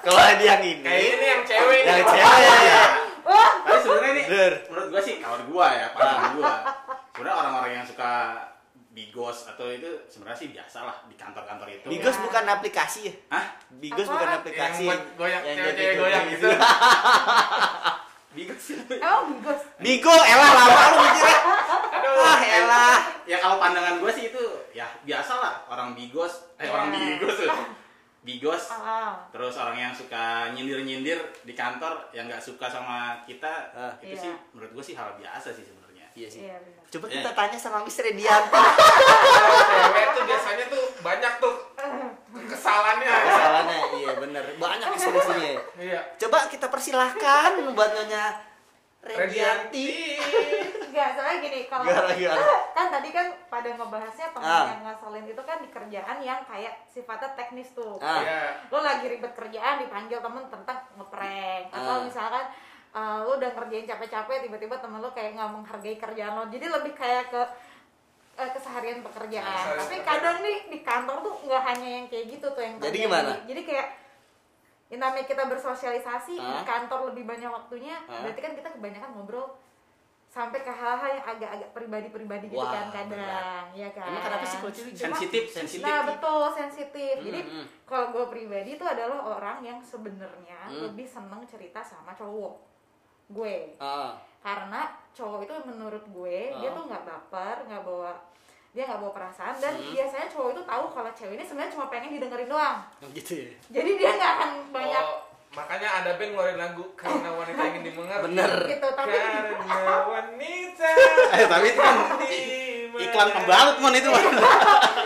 kalau 0.02 0.22
yang 0.40 0.62
ini, 0.64 0.82
kayak 0.82 1.02
ini 1.04 1.26
yang 1.28 1.44
cewek 1.44 1.80
yang 1.84 1.98
nih. 2.00 2.06
cewek. 2.08 2.90
wah 3.26 3.52
tapi 3.62 3.78
sebenarnya 3.84 4.12
nih 4.16 4.26
Bener. 4.26 4.54
menurut 4.72 4.88
gua 4.90 5.02
sih 5.04 5.16
kalau 5.20 5.38
gua 5.46 5.68
ya 5.70 5.88
pandangan 5.94 6.32
gua. 6.34 6.54
Sebenarnya 7.14 7.36
orang-orang 7.38 7.72
yang 7.74 7.86
suka 7.86 8.12
bigos 8.96 9.44
atau 9.46 9.68
itu 9.68 9.92
sebenarnya 10.08 10.40
sih 10.40 10.50
biasa 10.50 10.78
lah 10.82 10.96
di 11.06 11.14
kantor-kantor 11.14 11.68
itu 11.70 11.84
Bigos 11.86 12.16
bukan 12.18 12.48
aplikasi 12.48 13.00
ya? 13.04 13.14
Hah? 13.30 13.46
Bigos 13.76 14.08
bukan 14.08 14.24
Apaan? 14.26 14.40
aplikasi. 14.40 14.82
Yang 14.82 14.90
buat 14.90 15.04
goyang, 15.20 15.44
Yang 15.44 15.58
joget-joget 15.60 16.00
goyang 16.00 16.26
gitu. 16.32 16.48
bigos 18.36 18.60
sih 18.60 18.76
emang 18.76 19.32
bigos 19.32 19.62
Bigo, 19.80 20.12
elah 20.12 20.52
lama 20.54 20.82
lu 20.86 20.98
mikirnya. 21.02 21.38
aduh 21.90 22.12
Ah, 22.18 22.40
elah. 22.42 22.98
ya 23.24 23.38
kalau 23.38 23.56
pandangan 23.58 23.96
gue 23.98 24.12
sih 24.12 24.26
itu 24.28 24.44
ya 24.72 24.84
biasa 25.02 25.34
lah 25.36 25.54
orang 25.66 25.96
bigos 25.96 26.44
eh 26.56 26.68
orang 26.68 26.92
Ya. 26.92 27.16
bigos 27.16 27.36
tuh 27.38 27.52
bigos 28.22 28.64
ah 28.74 29.24
terus 29.30 29.56
orang 29.56 29.78
yang 29.78 29.94
suka 29.94 30.52
nyindir-nyindir 30.52 31.16
di 31.44 31.54
kantor 31.54 32.12
yang 32.12 32.26
nggak 32.26 32.42
suka 32.42 32.66
sama 32.66 33.24
kita 33.24 33.72
Ah. 33.72 33.96
itu 34.00 34.12
Iya. 34.14 34.22
sih 34.22 34.32
menurut 34.52 34.72
gue 34.74 34.84
sih 34.84 34.96
hal 34.96 35.16
biasa 35.16 35.52
sih 35.52 35.64
sebenarnya 35.64 35.85
Iya 36.16 36.28
sih. 36.28 36.42
iya 36.42 36.56
benar 36.58 36.84
Coba 36.88 37.06
kita 37.08 37.30
tanya 37.30 37.58
sama 37.58 37.84
Miss 37.84 38.00
Redianti. 38.00 38.56
Kalau 38.56 38.72
cewek 39.84 40.06
tuh 40.10 40.24
biasanya 40.24 40.66
tuh 40.66 40.84
banyak 41.00 41.34
tuh 41.38 41.56
kesalahannya 42.46 43.10
Kesalahannya, 43.10 43.78
iya 43.98 44.12
bener. 44.16 44.44
Banyak 44.56 44.88
ekspresinya. 44.90 45.54
iya 45.78 46.00
Coba 46.16 46.48
kita 46.48 46.68
persilahkan 46.68 47.52
buat 47.70 47.92
Nyonya 47.94 48.26
Redianti. 49.06 50.18
enggak 50.88 51.10
soalnya 51.14 51.38
gini 51.40 51.60
kalau 51.68 51.84
Gara-gara. 51.84 52.42
kan 52.78 52.88
tadi 52.90 53.10
kan 53.12 53.28
pada 53.46 53.70
ngebahasnya 53.70 54.32
temen 54.32 54.48
Ah. 54.48 54.66
yang 54.66 54.82
ngeselin 54.84 55.26
itu 55.28 55.42
kan 55.44 55.58
di 55.60 55.70
kerjaan 55.70 56.18
yang 56.20 56.40
kayak 56.42 56.74
sifatnya 56.88 57.36
teknis 57.36 57.70
tuh 57.70 58.00
Ah. 58.00 58.24
iya 58.24 58.42
lo 58.66 58.80
lagi 58.80 59.06
ribet 59.06 59.30
kerjaan 59.30 59.78
dipanggil 59.78 60.18
temen 60.18 60.48
tentang 60.48 60.80
ngeprank 60.96 61.68
atau 61.70 61.94
Ah. 61.94 62.02
misalkan 62.02 62.46
uh, 62.96 63.20
lo 63.22 63.36
udah 63.36 63.52
ngerjain 63.52 63.86
capek-capek 63.86 64.38
tiba-tiba 64.42 64.76
temen 64.78 64.98
lo 64.98 65.12
kayak 65.12 65.36
nggak 65.36 65.52
menghargai 65.52 65.96
kerjaan 65.96 66.34
lo 66.34 66.44
jadi 66.48 66.66
lebih 66.72 66.94
kayak 66.94 67.28
ke 67.28 67.42
eh, 68.36 68.50
keseharian 68.52 69.00
pekerjaan 69.02 69.44
Keseharian 69.46 69.80
tapi 69.80 69.96
kadang 70.02 70.38
nih 70.40 70.58
di 70.68 70.80
kantor 70.82 71.18
tuh 71.22 71.36
nggak 71.44 71.64
hanya 71.66 71.90
yang 71.94 72.06
kayak 72.08 72.26
gitu 72.30 72.48
tuh 72.48 72.60
yang 72.60 72.76
Jadi 72.80 72.98
gimana? 73.02 73.32
jadi 73.44 73.62
kayak 73.62 73.88
yang 74.86 75.02
namanya 75.02 75.26
kita 75.26 75.44
bersosialisasi 75.46 76.34
di 76.36 76.54
Ah. 76.56 76.64
kantor 76.64 77.10
lebih 77.10 77.26
banyak 77.26 77.50
waktunya 77.50 77.96
Ah. 78.06 78.22
berarti 78.22 78.40
kan 78.40 78.54
kita 78.54 78.70
kebanyakan 78.70 79.12
ngobrol 79.12 79.48
sampai 80.28 80.60
ke 80.60 80.68
hal-hal 80.68 81.16
yang 81.16 81.24
agak-agak 81.26 81.70
pribadi-pribadi 81.72 82.52
gitu 82.52 82.60
Wah, 82.60 82.68
kan 82.68 82.92
kadang 82.92 83.72
ya 83.72 83.88
kan 83.90 84.04
Emang 84.06 84.20
kenapa 84.22 84.44
sih 84.44 84.60
kalau 84.60 84.74
sensitif 84.76 85.44
sensitif 85.48 85.80
Nah 85.80 86.04
betul 86.04 86.44
sensitif. 86.52 87.16
Jadi 87.24 87.40
Hmm, 87.40 87.52
hmm. 87.56 87.66
kalau 87.88 88.12
gue 88.12 88.26
pribadi 88.28 88.76
itu 88.76 88.84
adalah 88.84 89.16
orang 89.32 89.64
yang 89.64 89.80
sebenarnya 89.80 90.60
Hmm. 90.68 90.92
lebih 90.92 91.08
seneng 91.08 91.40
cerita 91.48 91.80
sama 91.80 92.12
cowok 92.12 92.75
gue. 93.28 93.56
Ah, 93.78 94.14
Karena 94.38 94.82
cowok 95.12 95.40
itu 95.42 95.54
menurut 95.66 96.06
gue 96.06 96.38
dia 96.54 96.70
Ah. 96.70 96.74
tuh 96.74 96.84
nggak 96.86 97.04
baper, 97.04 97.56
nggak 97.66 97.82
bawa 97.82 98.12
dia 98.70 98.84
nggak 98.84 99.00
bawa 99.00 99.12
perasaan 99.12 99.56
dan 99.56 99.74
Hmm. 99.74 99.90
biasanya 99.90 100.28
cowok 100.28 100.50
itu 100.52 100.62
tahu 100.64 100.84
kalau 100.92 101.10
cewek 101.12 101.34
ini 101.34 101.44
sebenarnya 101.44 101.72
cuma 101.72 101.86
pengen 101.88 102.12
didengerin 102.12 102.46
doang. 102.46 102.78
gitu 103.10 103.34
ya. 103.38 103.50
Jadi 103.72 103.90
dia 103.96 104.10
nggak 104.14 104.32
akan 104.36 104.50
banyak 104.70 105.02
oh, 105.02 105.18
makanya 105.52 105.90
ada 105.96 106.10
band 106.14 106.30
ngeluarin 106.30 106.60
lagu 106.60 106.84
karena 106.94 107.30
wanita 107.32 107.62
ingin 107.66 107.84
dimengerti 107.84 108.26
Bener. 108.28 108.52
gitu. 108.68 108.88
Tapi 108.92 109.16
karena 109.16 109.96
wanita 110.06 110.90
eh 111.36 111.48
tapi 111.48 111.66
itu 111.68 111.80
kan 111.80 111.96
iklan 112.96 113.28
pembalut 113.34 113.76
mon 113.78 113.94
itu 113.94 114.08
mon 114.08 114.24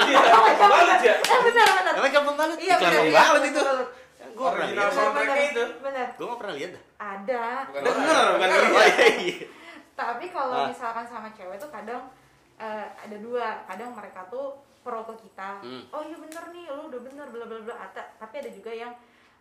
iya 0.03 0.17
pembalut 0.51 0.99
ya 0.99 1.15
eh 1.15 1.39
benar 1.39 1.67
benar. 1.71 1.93
Emang 1.95 2.11
kamu 2.11 2.31
balut? 2.33 2.57
Iya 2.57 2.73
iklan 2.75 2.89
benar. 2.91 3.03
pembalut 3.05 3.41
iya, 3.41 3.49
itu. 3.49 3.61
Gue 4.39 4.47
pernah 4.47 4.63
Original 4.63 4.79
lihat. 4.79 4.87
Benar, 4.87 4.95
soundtracknya 4.95 5.43
itu. 5.45 5.65
Benar. 5.79 6.07
Gue 6.15 6.25
gak 6.25 6.39
pernah 6.39 6.55
lihat 6.55 6.71
dah. 6.71 6.83
Ada. 6.97 7.43
Bukan 7.67 7.81
Denger, 7.83 8.25
bukan 8.31 8.47
lihat. 8.49 8.71
Oh 8.71 8.85
iya 8.87 9.07
iya. 9.19 9.37
tapi 9.93 10.25
kalau 10.29 10.55
Ah. 10.57 10.65
misalkan 10.65 11.03
sama 11.03 11.27
cewek 11.29 11.57
tuh 11.57 11.67
kadang 11.67 12.07
eh, 12.55 12.87
ada 12.87 13.17
dua 13.17 13.63
kadang 13.65 13.91
mereka 13.91 14.23
tuh 14.25 14.55
pro 14.79 15.03
ke 15.05 15.15
kita 15.21 15.59
Hmm. 15.59 15.83
oh 15.89 15.99
iya 16.01 16.15
bener 16.15 16.43
nih 16.49 16.65
lu 16.69 16.87
udah 16.87 17.01
bener 17.01 17.27
bla 17.27 17.43
bla 17.43 17.59
bla 17.61 17.75
Ata- 17.77 18.15
tapi 18.15 18.35
ada 18.37 18.47
juga 18.49 18.67
yang 18.69 18.95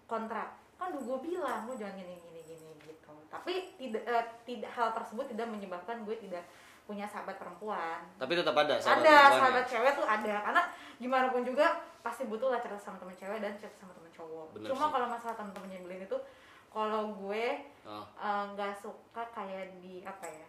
kontra 0.05 0.51
kan 0.77 0.91
udah 0.91 0.99
gue 1.01 1.19
bilang 1.25 1.63
lu 1.65 1.75
jangan 1.75 1.95
gini 1.95 2.19
gini 2.21 2.41
gini 2.45 2.67
gitu 2.81 3.15
tapi 3.29 3.71
tidak 3.77 4.03
eh, 4.03 4.25
tidak 4.45 4.71
hal 4.73 4.91
tersebut 4.93 5.25
tidak 5.29 5.47
menyebabkan 5.47 6.03
gue 6.03 6.17
tidak 6.17 6.43
punya 6.89 7.05
sahabat 7.05 7.37
perempuan. 7.37 8.01
Tapi 8.17 8.33
tetap 8.33 8.57
ada 8.57 8.81
sahabat 8.81 9.05
ada 9.05 9.13
perempuan 9.13 9.29
ya? 9.29 9.37
sahabat 9.37 9.65
cewek 9.69 9.93
tuh 9.93 10.07
ada. 10.09 10.35
Karena 10.41 10.63
gimana 10.97 11.27
pun 11.29 11.45
juga 11.45 11.67
pasti 12.01 12.25
butuh 12.25 12.49
lah 12.49 12.65
cerita 12.65 12.81
sama 12.81 12.97
temen 12.97 13.13
cewek 13.13 13.45
dan 13.45 13.53
cerita 13.61 13.77
sama 13.85 13.93
temen 13.93 14.09
cowok. 14.09 14.57
Bener 14.57 14.73
cuma 14.73 14.89
kalau 14.89 15.07
masalah 15.13 15.37
temen-temen 15.37 15.69
nyebelin 15.69 16.09
itu 16.09 16.19
kalau 16.73 17.13
gue 17.13 17.45
Oh. 17.89 18.05
eh, 18.21 18.45
nggak 18.53 18.77
suka 18.85 19.25
kayak 19.33 19.81
di 19.81 20.05
apa 20.05 20.29
ya 20.29 20.45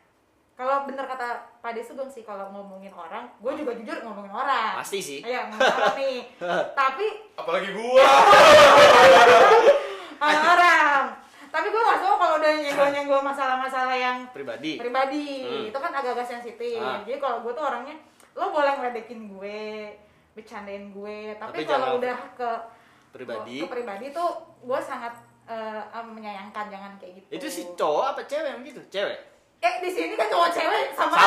kalau 0.60 0.84
bener 0.84 1.08
kata 1.08 1.40
Pak 1.64 1.72
Desugeng 1.72 2.12
sih 2.12 2.28
kalau 2.28 2.52
ngomongin 2.52 2.92
orang 2.92 3.32
gue 3.40 3.64
juga 3.64 3.72
jujur 3.80 3.96
ngomongin 4.04 4.28
orang. 4.28 4.76
Pasti 4.76 5.00
sih. 5.00 5.20
Iya 5.24 5.48
ngomongin 5.48 5.72
orang 5.72 5.96
nih. 5.96 6.20
Tapi 6.84 7.06
apalagi 7.40 7.72
orang 10.20 11.16
tapi 11.50 11.66
gue 11.74 11.82
nggak 11.82 12.00
suka 12.04 12.14
kalau 12.14 12.28
udah 12.40 12.52
nyenggol 12.58 12.88
nyenggol 12.90 13.22
masalah-masalah 13.22 13.94
yang 13.94 14.18
Pribadi. 14.30 14.76
pribadi 14.76 15.24
Hmm. 15.42 15.64
itu 15.68 15.78
kan 15.78 15.92
agak-agak 15.92 16.26
sensitif 16.30 16.78
Ah. 16.78 17.02
jadi 17.02 17.18
kalau 17.18 17.42
gue 17.42 17.52
tuh 17.52 17.62
orangnya 17.62 17.94
lo 18.34 18.50
boleh 18.50 18.70
ngeledekin 18.74 19.30
gue 19.30 19.62
bercandain 20.32 20.90
gue 20.90 21.18
tapi, 21.36 21.54
Tapi 21.54 21.60
kalau 21.66 21.98
udah 21.98 22.18
ke 22.34 22.50
Pribadi. 23.10 23.58
ke 23.60 23.66
pribadi 23.68 24.06
tuh 24.10 24.30
gue 24.62 24.80
sangat 24.80 25.12
eh, 25.46 25.82
menyayangkan 26.06 26.66
jangan 26.68 26.92
kayak 26.96 27.12
gitu 27.18 27.26
Itu 27.34 27.46
si 27.48 27.62
cowok 27.74 28.04
apa 28.08 28.20
cewek 28.24 28.48
yang 28.50 28.62
gitu? 28.64 28.80
Cewek. 28.88 29.18
eh 29.60 29.74
di 29.78 29.90
sini 29.90 30.14
kan 30.14 30.26
cowok 30.26 30.50
cewek 30.50 30.84
sama, 30.94 31.16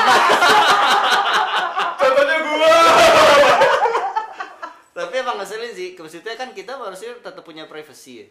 contohnya 2.00 2.36
gua 2.40 2.72
Tapi 4.92 5.12
emang 5.16 5.36
ngeselin 5.36 5.70
sih. 5.70 5.88
Maksudnya 5.94 6.34
kan 6.34 6.50
kita 6.52 6.74
harusnya 6.74 7.14
tetap 7.18 7.40
punya 7.40 7.64
privacy 7.64 8.12
ya. 8.14 8.26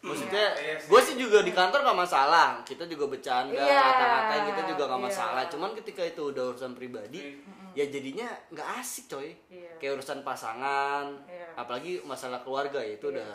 Maksudnya, 0.00 0.46
Iya, 0.56 0.64
iya 0.64 0.74
gue 0.80 1.00
sih 1.04 1.14
juga 1.14 1.44
di 1.44 1.52
kantor 1.52 1.84
gak 1.84 1.98
masalah. 1.98 2.48
Kita 2.64 2.88
juga 2.88 3.04
bercanda, 3.06 3.52
Iya, 3.52 3.84
kata-katain 3.84 4.44
kita 4.48 4.62
juga 4.64 4.82
gak 4.86 4.96
iya. 4.96 5.06
masalah. 5.06 5.42
Cuman 5.46 5.70
ketika 5.76 6.02
itu 6.02 6.22
udah 6.26 6.44
urusan 6.50 6.72
pribadi, 6.72 7.36
ya 7.70 7.84
jadinya 7.84 8.24
nggak 8.48 8.68
asik 8.80 9.06
coy. 9.06 9.28
Iya. 9.46 9.76
Kayak 9.76 10.00
urusan 10.00 10.24
pasangan, 10.24 11.04
Iya. 11.24 11.52
apalagi 11.54 12.00
masalah 12.02 12.40
keluarga 12.40 12.80
ya, 12.80 12.96
itu 12.96 13.06
Iya. 13.08 13.20
udah 13.20 13.32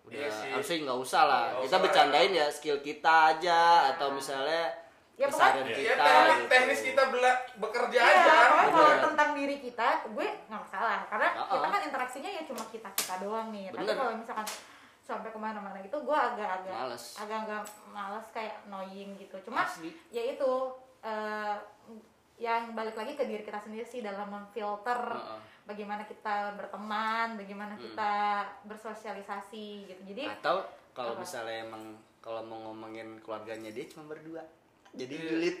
udah 0.00 0.26
sih. 0.26 0.50
harusnya 0.50 0.76
nggak 0.82 0.98
usah 0.98 1.22
lah. 1.22 1.44
Nggak 1.46 1.60
kita 1.60 1.70
usah 1.70 1.80
bercandain 1.86 2.32
ya 2.34 2.46
skill 2.50 2.78
kita 2.80 3.14
aja 3.30 3.60
atau 3.94 4.10
misalnya 4.10 4.66
Ya, 5.14 5.28
pokoknya- 5.28 5.68
ya 5.68 5.94
kita. 5.94 6.02
teknik, 6.02 6.34
gitu. 6.34 6.48
teknis 6.48 6.80
kita 6.82 7.02
bela 7.06 7.32
bekerja 7.54 8.00
Iya, 8.00 8.18
aja 8.18 8.36
kalau 8.66 8.94
tentang 9.06 9.30
diri 9.36 9.56
kita, 9.60 9.88
gue 10.08 10.26
nggak 10.48 10.60
masalah 10.60 11.04
karena 11.06 11.28
Uh-uh. 11.36 11.52
kita 11.54 11.66
kan 11.68 11.80
interaksinya 11.84 12.30
ya 12.32 12.42
cuma 12.42 12.64
kita 12.66 12.88
kita 12.90 13.14
doang 13.20 13.52
nih. 13.52 13.68
Tapi 13.68 13.84
Bener. 13.84 13.94
kalau 13.94 14.12
misalkan 14.16 14.46
sampai 15.10 15.28
ke 15.28 15.36
mana-mana 15.36 15.78
gitu, 15.80 15.98
gue 15.98 16.14
agak-agak 16.14 16.70
Males. 16.72 17.04
agak-agak 17.16 17.62
males 17.88 18.26
kayak 18.30 18.54
annoying 18.64 19.16
gitu. 19.16 19.34
Cuma 19.42 19.62
Asli. 19.62 19.90
ya 20.08 20.22
itu 20.24 20.50
eh, 21.00 21.56
yang 22.38 22.72
balik 22.72 22.94
lagi 22.94 23.12
ke 23.12 23.24
diri 23.24 23.42
kita 23.42 23.58
sendiri 23.58 23.82
sih 23.82 24.00
dalam 24.00 24.30
memfilter 24.30 24.96
Uh-uh. 25.10 25.40
bagaimana 25.64 26.04
kita 26.04 26.54
berteman, 26.54 27.34
bagaimana 27.34 27.74
Hmm. 27.74 27.84
kita 27.84 28.12
bersosialisasi 28.64 29.66
gitu. 29.86 30.00
Jadi 30.06 30.30
atau 30.30 30.62
kalau 30.90 31.12
Apa? 31.12 31.20
misalnya 31.20 31.64
emang 31.64 31.84
kalau 32.18 32.40
mau 32.42 32.60
ngomongin 32.66 33.18
keluarganya 33.18 33.68
dia 33.68 33.86
cuma 33.86 34.04
berdua 34.06 34.44
jadi 34.90 35.14
julid 35.16 35.56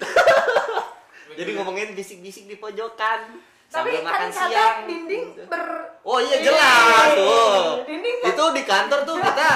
jadi 1.38 1.50
ngomongin 1.54 1.94
bisik-bisik 1.94 2.44
di 2.44 2.56
pojokan 2.56 3.38
tapi 3.70 3.88
sambil 3.88 4.02
makan 4.02 4.10
kan 4.10 4.18
kadang 4.26 4.50
siang 4.50 4.76
dinding 4.84 5.24
gitu. 5.30 5.42
ber 5.46 5.64
Oh 6.00 6.18
iya 6.18 6.36
jelas 6.40 7.08
tuh. 7.12 7.84
Dinding 7.84 8.16
kan- 8.18 8.28
Itu 8.30 8.44
di 8.50 8.62
kantor 8.64 9.00
tuh 9.04 9.16
kita 9.16 9.50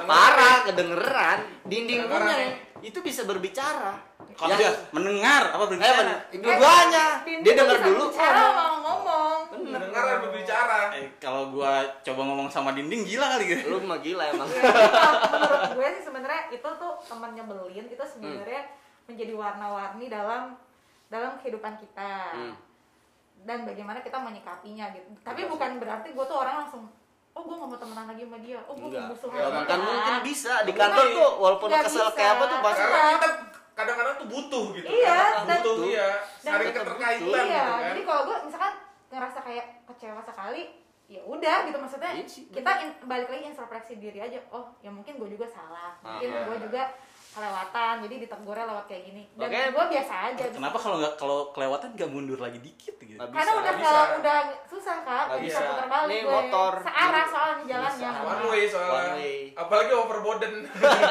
parah 0.00 0.56
kedengeran 0.64 1.38
dinding 1.64 2.00
Kedengeran 2.00 2.24
punya 2.24 2.36
ya? 2.38 2.50
itu 2.80 2.98
bisa 3.00 3.20
berbicara. 3.22 3.92
Kalau 4.32 4.56
dia 4.56 4.72
mendengar 4.90 5.50
apa 5.50 5.60
eh, 5.60 5.68
berbicara? 5.68 6.00
men- 6.00 6.22
dua-duanya. 6.32 7.06
Dinding 7.20 7.42
Dia 7.42 7.52
dengar 7.54 7.78
dulu. 7.82 8.04
bicara 8.08 8.40
mau 8.50 8.74
ngomong 8.80 9.38
Mendengar 9.60 10.02
dan 10.04 10.18
berbicara. 10.22 10.78
Eh, 10.94 11.06
kalau 11.18 11.42
gua 11.50 11.72
coba 12.00 12.20
ngomong 12.24 12.48
sama 12.48 12.72
dinding 12.72 13.02
gila 13.04 13.26
kali 13.28 13.44
gitu. 13.46 13.64
Lu 13.68 13.82
mah 13.82 13.98
gila 13.98 14.24
emang. 14.26 14.48
menurut 14.48 15.62
gue 15.74 15.88
sih 15.92 16.02
sebenarnya 16.02 16.42
itu 16.50 16.68
tuh 16.70 16.92
teman 17.02 17.30
nyebelin 17.32 17.86
itu 17.86 18.04
sebenarnya 18.06 18.62
Hmm. 18.62 18.72
menjadi 19.06 19.32
warna-warni 19.34 20.06
dalam 20.06 20.54
dalam 21.08 21.34
kehidupan 21.36 21.74
kita 21.76 22.12
Hmm. 22.32 22.54
Dan 23.42 23.58
bagaimana 23.62 23.98
kita 23.98 24.16
menyikapinya 24.16 24.86
gitu 24.90 25.08
tapi 25.20 25.44
bukan 25.44 25.70
berarti 25.76 26.08
gue 26.10 26.24
tuh 26.24 26.36
orang 26.36 26.54
langsung 26.60 26.84
oh 27.30 27.42
gue 27.42 27.54
gak 27.54 27.66
mau 27.66 27.78
temenan 27.78 28.06
lagi 28.06 28.22
sama 28.22 28.38
dia 28.38 28.58
oh 28.62 28.74
gue 28.74 28.88
musuhan 28.90 29.34
Ya, 29.34 29.46
sama 29.46 29.62
kan 29.62 29.76
dia." 29.76 29.86
mungkin 29.86 30.14
bisa 30.22 30.52
di 30.62 30.72
kantor 30.72 31.04
tuh 31.10 31.30
walaupun 31.36 31.68
kesel 31.70 31.86
bisa. 32.02 32.14
kayak 32.14 32.32
apa 32.32 32.44
tuh 32.46 32.58
pasti 32.60 32.82
Karena 32.82 33.10
kita 33.12 33.28
kadang-kadang 33.72 34.14
tuh 34.14 34.28
butuh 34.28 34.64
gitu. 34.74 34.86
Iya, 34.86 35.08
kan? 35.08 35.32
dan- 35.42 35.62
butuh 35.62 35.76
iya. 35.82 36.08
dan 36.36 36.50
Saling 36.52 36.66
kita 36.66 36.78
keterkaitan 36.78 37.24
butuh. 37.24 37.40
iya 37.40 37.48
gitu 37.56 37.72
kan. 37.72 37.82
jadi 37.86 38.00
kalau 38.04 38.22
gue 38.22 38.36
misalkan 38.44 38.72
ngerasa 39.10 39.38
kayak 39.40 39.66
kecewa 39.86 40.20
sekali 40.20 40.62
ya 41.06 41.20
udah 41.24 41.56
gitu 41.64 41.74
maksudnya 41.76 42.10
Iya 42.12 42.22
sih, 42.24 42.42
kita 42.46 42.70
in- 42.78 42.98
balik 43.02 43.26
lagi 43.26 43.42
introspeksi 43.44 43.92
diri 43.96 44.20
aja 44.20 44.38
oh 44.50 44.70
ya 44.78 44.88
mungkin 44.88 45.16
gue 45.16 45.28
juga 45.28 45.42
salah 45.44 45.98
mungkin 45.98 46.28
Ah. 46.28 46.44
gue 46.46 46.56
juga 46.60 46.82
kelewatan 47.30 47.94
jadi 48.02 48.14
ditegurnya 48.26 48.66
lewat 48.66 48.84
kayak 48.90 49.02
gini 49.06 49.22
dan 49.38 49.46
Oke. 49.46 49.60
gue 49.70 49.84
biasa 49.94 50.14
aja 50.26 50.44
gitu. 50.50 50.56
Kenapa 50.58 50.78
kalau 50.82 50.96
nggak 50.98 51.14
kalau 51.14 51.38
kelewatan 51.54 51.88
nggak 51.94 52.10
mundur 52.10 52.38
lagi 52.42 52.58
dikit 52.58 52.94
gitu? 52.98 53.14
Karena 53.14 53.52
udah 53.54 53.72
bisa. 53.78 53.86
kalau 53.86 54.04
udah 54.18 54.38
susah 54.66 54.96
kak 55.06 55.24
Nggak 55.30 55.40
bisa 55.46 55.58
bisa. 55.62 55.68
putar 55.70 55.86
balik 55.86 56.10
Nih, 56.10 56.20
gue 56.26 56.32
motor. 56.34 56.72
searah 56.82 57.26
soalnya 57.30 57.64
jalannya. 57.70 58.10
One 58.26 58.44
way 58.50 58.62
soalnya. 58.66 58.90
One 58.90 59.12
way. 59.14 59.34
Apalagi 59.54 59.92
overburden. 59.94 60.54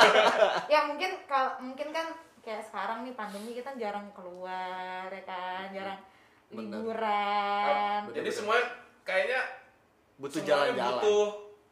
ya 0.75 0.79
mungkin 0.85 1.11
kalau 1.23 1.51
mungkin 1.63 1.87
kan 1.89 2.07
kayak 2.39 2.63
sekarang 2.67 3.07
nih 3.07 3.13
pandemi 3.15 3.51
kita 3.55 3.71
jarang 3.79 4.07
keluar 4.11 5.07
ya 5.07 5.23
kan 5.23 5.71
jarang 5.71 5.99
Bener. 6.51 6.79
liburan 6.83 7.99
Bener. 8.07 8.15
Jadi 8.19 8.29
semuanya 8.29 8.65
kayaknya 9.03 9.39
butuh 10.19 10.41
jalan-jalan. 10.43 10.99
Butuh 10.99 11.25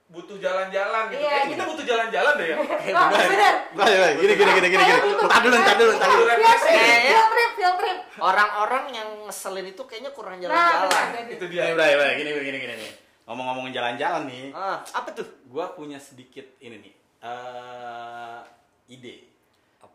butuh 0.08 0.40
jalan-jalan 0.40 1.04
gitu. 1.12 1.20
Iya, 1.20 1.30
Kayaknya 1.30 1.48
kita 1.48 1.60
gitu. 1.60 1.72
butuh 1.72 1.86
jalan-jalan 1.86 2.34
deh 2.40 2.48
ya. 2.48 2.56
oh, 2.58 3.08
bener 3.12 3.54
Nah, 3.76 3.86
ya, 3.86 4.08
gini 4.16 4.34
gini 4.34 4.52
gini 4.56 4.68
gini 4.72 4.84
gini. 4.88 5.02
Entar 5.20 5.40
dulu, 5.44 5.56
entar 5.56 5.76
dulu, 5.76 5.92
entar 5.92 6.10
dulu. 6.10 6.24
Kayaknya- 6.28 7.28
trip 7.28 7.98
Orang-orang 8.18 8.86
yang 8.90 9.10
ngeselin 9.28 9.68
itu 9.68 9.82
kayaknya 9.84 10.12
kurang 10.12 10.40
nah 10.40 10.48
jalan-jalan. 10.48 10.90
bener 11.12 11.36
Itu 11.38 11.46
dia. 11.52 11.64
udah, 11.76 11.86
udah, 11.92 12.10
gini 12.18 12.30
gini 12.34 12.58
gini 12.58 12.76
nih. 12.78 12.92
Ngomong-ngomongin 13.28 13.74
jalan-jalan 13.76 14.24
nih, 14.26 14.56
Ah, 14.56 14.80
apa 14.82 15.12
tuh? 15.12 15.28
gua 15.46 15.76
punya 15.76 16.00
sedikit 16.00 16.48
ini 16.58 16.80
nih. 16.80 16.94
eh 17.18 18.40
ide. 18.88 19.16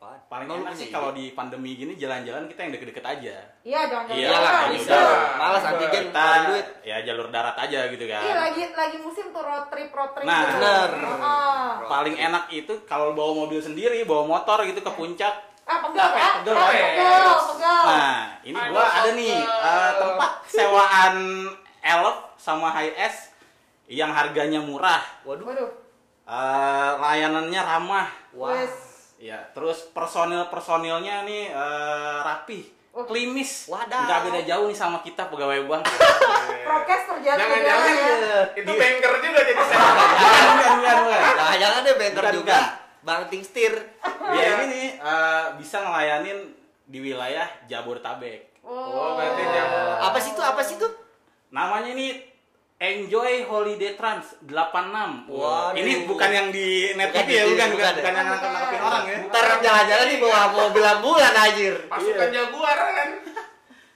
Apaan? 0.03 0.19
Paling 0.27 0.49
enak 0.59 0.75
sih 0.75 0.91
kalau 0.91 1.15
di 1.15 1.31
pandemi 1.31 1.79
gini 1.79 1.95
jalan-jalan 1.95 2.51
kita 2.51 2.61
yang 2.61 2.73
deket-deket 2.75 3.07
aja. 3.07 3.37
iya 3.63 3.81
jangan 3.87 4.11
Iya 4.11 4.29
lah, 4.35 4.67
bisa. 4.67 4.91
udah. 4.91 5.15
Malas 5.39 5.63
antigen 5.63 6.05
Kita 6.11 6.27
duit. 6.51 6.67
ya 6.83 6.97
jalur 7.03 7.31
darat 7.31 7.55
aja 7.57 7.87
gitu 7.87 8.05
kan. 8.05 8.19
iya 8.21 8.35
lagi 8.37 8.63
lagi 8.69 8.99
musim 8.99 9.31
tuh 9.31 9.39
road 9.41 9.71
trip 9.71 9.95
road 9.95 10.11
trip 10.11 10.27
Nah, 10.27 10.41
gitu. 10.43 10.55
bener. 10.59 10.89
Heeh. 10.99 11.69
Paling 11.87 12.17
enak 12.19 12.45
itu 12.51 12.75
kalau 12.83 13.15
bawa 13.15 13.47
mobil 13.47 13.63
sendiri, 13.63 14.03
bawa 14.03 14.27
motor 14.29 14.67
gitu 14.67 14.83
ke 14.83 14.91
puncak. 14.91 15.35
ah 15.63 15.79
pegel 15.79 16.03
ya 16.11 16.31
Pegel, 16.43 16.57
Ah, 16.59 16.71
ya. 16.73 16.87
pegel 16.91 17.23
pegel 17.47 17.83
Nah, 17.87 18.19
ini 18.43 18.59
Aduh, 18.59 18.71
gua 18.75 18.83
ada 18.85 19.11
nih 19.15 19.31
pegel. 19.39 19.63
eh, 19.63 19.93
tempat 19.97 20.31
sewaan 20.51 21.15
elf 21.81 22.17
sama 22.37 22.69
high 22.69 22.91
S 22.99 23.31
yang 23.87 24.11
harganya 24.11 24.59
murah, 24.59 24.99
Waduh. 25.23 25.47
waduh 25.47 25.71
eh, 26.25 26.91
layanannya 26.99 27.61
ramah. 27.63 28.11
Wah. 28.35 28.51
Ya, 29.23 29.39
terus 29.55 29.87
personil 29.89 30.51
personilnya 30.51 31.23
nih 31.23 31.47
eh, 31.49 32.19
rapi, 32.21 32.67
Oh. 32.93 33.07
klimis. 33.07 33.71
Wadaw. 33.71 34.05
Nggak 34.05 34.21
beda 34.27 34.41
jauh 34.45 34.67
nih 34.67 34.75
sama 34.75 34.99
kita 35.01 35.31
pegawai 35.31 35.65
bank. 35.65 35.87
prokes 36.67 37.03
terjaga 37.09 37.41
Jangan-jangan 37.41 37.87
berjalan 37.89 38.21
ya 38.21 38.41
itu 38.53 38.73
banker 38.75 39.13
juga 39.23 39.41
jadi 39.43 39.63
saya. 39.71 39.79
bukan, 39.81 40.43
bukan, 40.45 40.75
bukan, 40.77 40.97
bukan. 41.01 41.21
Jangan-jangan 41.33 41.81
deh 41.81 41.95
banker 41.97 42.21
Bukan, 42.21 42.35
juga. 42.37 42.59
Banting 43.01 43.43
setir. 43.43 43.73
Dia 44.29 44.45
ini 44.59 44.65
nih 44.69 44.87
eh, 44.99 45.45
bisa 45.57 45.77
ngelayanin 45.81 46.39
di 46.85 46.99
wilayah 47.01 47.47
Jabodetabek. 47.65 48.61
Oh, 48.61 49.17
berarti 49.17 49.43
dia 49.43 49.65
Apa 50.03 50.19
sih 50.19 50.31
itu? 50.31 50.43
Apa 50.43 50.61
sih 50.61 50.75
itu? 50.77 50.89
Namanya 51.49 51.91
ini 51.91 52.21
Enjoy 52.83 53.47
Holiday 53.47 53.95
Trans 53.95 54.43
86. 54.43 55.31
Waduh. 55.31 55.71
Ini 55.73 56.03
bukan 56.03 56.31
yang 56.35 56.49
di 56.51 56.91
net 56.93 57.15
Bukan 57.15 57.23
TV 57.23 57.31
ya, 57.31 57.43
di- 57.47 57.51
bukan, 57.55 57.69
bukan, 57.71 57.79
bukan 57.79 57.95
bukan, 57.95 58.11
ya? 58.11 58.19
yang 58.19 58.27
nangkep-nangkepin 58.27 58.81
orang 58.83 59.05
ya. 59.07 59.17
Ntar 59.23 59.47
jalan-jalan 59.63 60.07
nih 60.11 60.19
bawa 60.19 60.41
mobil 60.51 60.83
ambulan 60.85 61.31
anjir. 61.33 61.75
pasukan 61.87 62.29
jaguar 62.29 62.75
kan. 62.77 63.09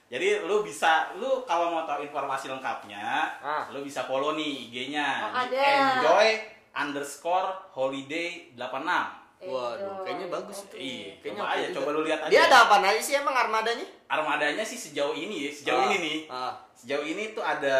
Jadi 0.07 0.27
lu 0.39 0.63
bisa, 0.63 1.11
lu 1.19 1.43
kalau 1.43 1.67
mau 1.69 1.83
tahu 1.83 1.99
informasi 2.01 2.47
lengkapnya, 2.47 3.27
Ah. 3.43 3.67
lu 3.67 3.83
bisa 3.83 4.07
follow 4.07 4.39
nih 4.39 4.71
IG-nya 4.71 5.07
Oh. 5.27 5.43
Enjoy 5.43 6.27
underscore 6.71 7.75
holiday 7.75 8.55
86. 8.55 9.26
Waduh, 9.39 10.01
kayaknya 10.01 10.27
bagus 10.27 10.57
itu. 10.63 10.75
Iya, 10.75 11.09
Kayaknya 11.21 11.37
coba 11.39 11.53
aja, 11.53 11.61
juga. 11.63 11.75
coba 11.77 11.89
lu 11.91 12.01
lihat 12.03 12.19
aja. 12.19 12.31
Dia 12.31 12.41
ada 12.45 12.57
apa 12.65 12.75
aja 12.81 12.97
sih 12.99 13.13
emang 13.13 13.35
armadanya? 13.35 13.85
Armadanya 14.07 14.63
sih 14.63 14.75
sejauh 14.75 15.13
ini 15.13 15.45
ya, 15.45 15.51
sejauh 15.51 15.77
Ah, 15.77 15.85
ini 15.85 15.97
nih. 15.99 16.17
Ah, 16.27 16.53
Sejauh 16.73 17.03
ini 17.03 17.33
tuh 17.33 17.41
ada 17.41 17.77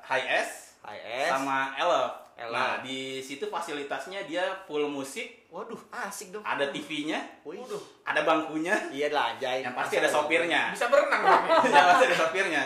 High 0.00 0.26
S 0.40 0.78
HS. 0.80 1.30
sama 1.32 1.74
Elf. 1.76 2.10
Elf. 2.34 2.50
Nah, 2.50 2.80
di 2.80 3.18
situ 3.18 3.46
fasilitasnya 3.46 4.24
dia 4.24 4.42
full 4.64 4.86
musik, 4.86 5.46
Waduh, 5.46 5.78
asik 5.92 6.30
dong. 6.30 6.42
ada 6.42 6.64
TV-nya, 6.66 7.18
Wih. 7.42 7.60
ada 8.02 8.22
bangkunya, 8.22 8.74
Iya 8.88 9.10
lah, 9.10 9.36
anjay. 9.36 9.60
yang 9.60 9.74
pasti 9.74 9.96
ada 9.96 10.08
sopirnya. 10.08 10.70
Bisa 10.70 10.86
berenang 10.86 11.22
tapi. 11.22 11.46
yang 11.68 11.86
pasti 11.92 12.04
ada 12.08 12.16
sopirnya. 12.18 12.62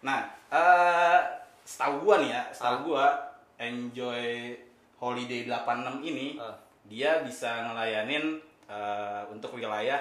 Nah, 0.00 0.18
eh 0.48 1.20
setahu 1.62 2.00
gua 2.02 2.16
nih 2.18 2.32
ya, 2.32 2.42
setahu 2.50 2.72
Ah. 2.74 2.80
gua 2.80 3.04
Enjoy 3.56 4.52
Holiday 4.94 5.46
86 5.46 6.00
ini 6.02 6.36
Ah. 6.36 6.52
Dia 6.84 7.20
bisa 7.20 7.48
ngelayanin 7.64 8.38
eh, 8.64 9.22
untuk 9.28 9.52
wilayah 9.52 10.00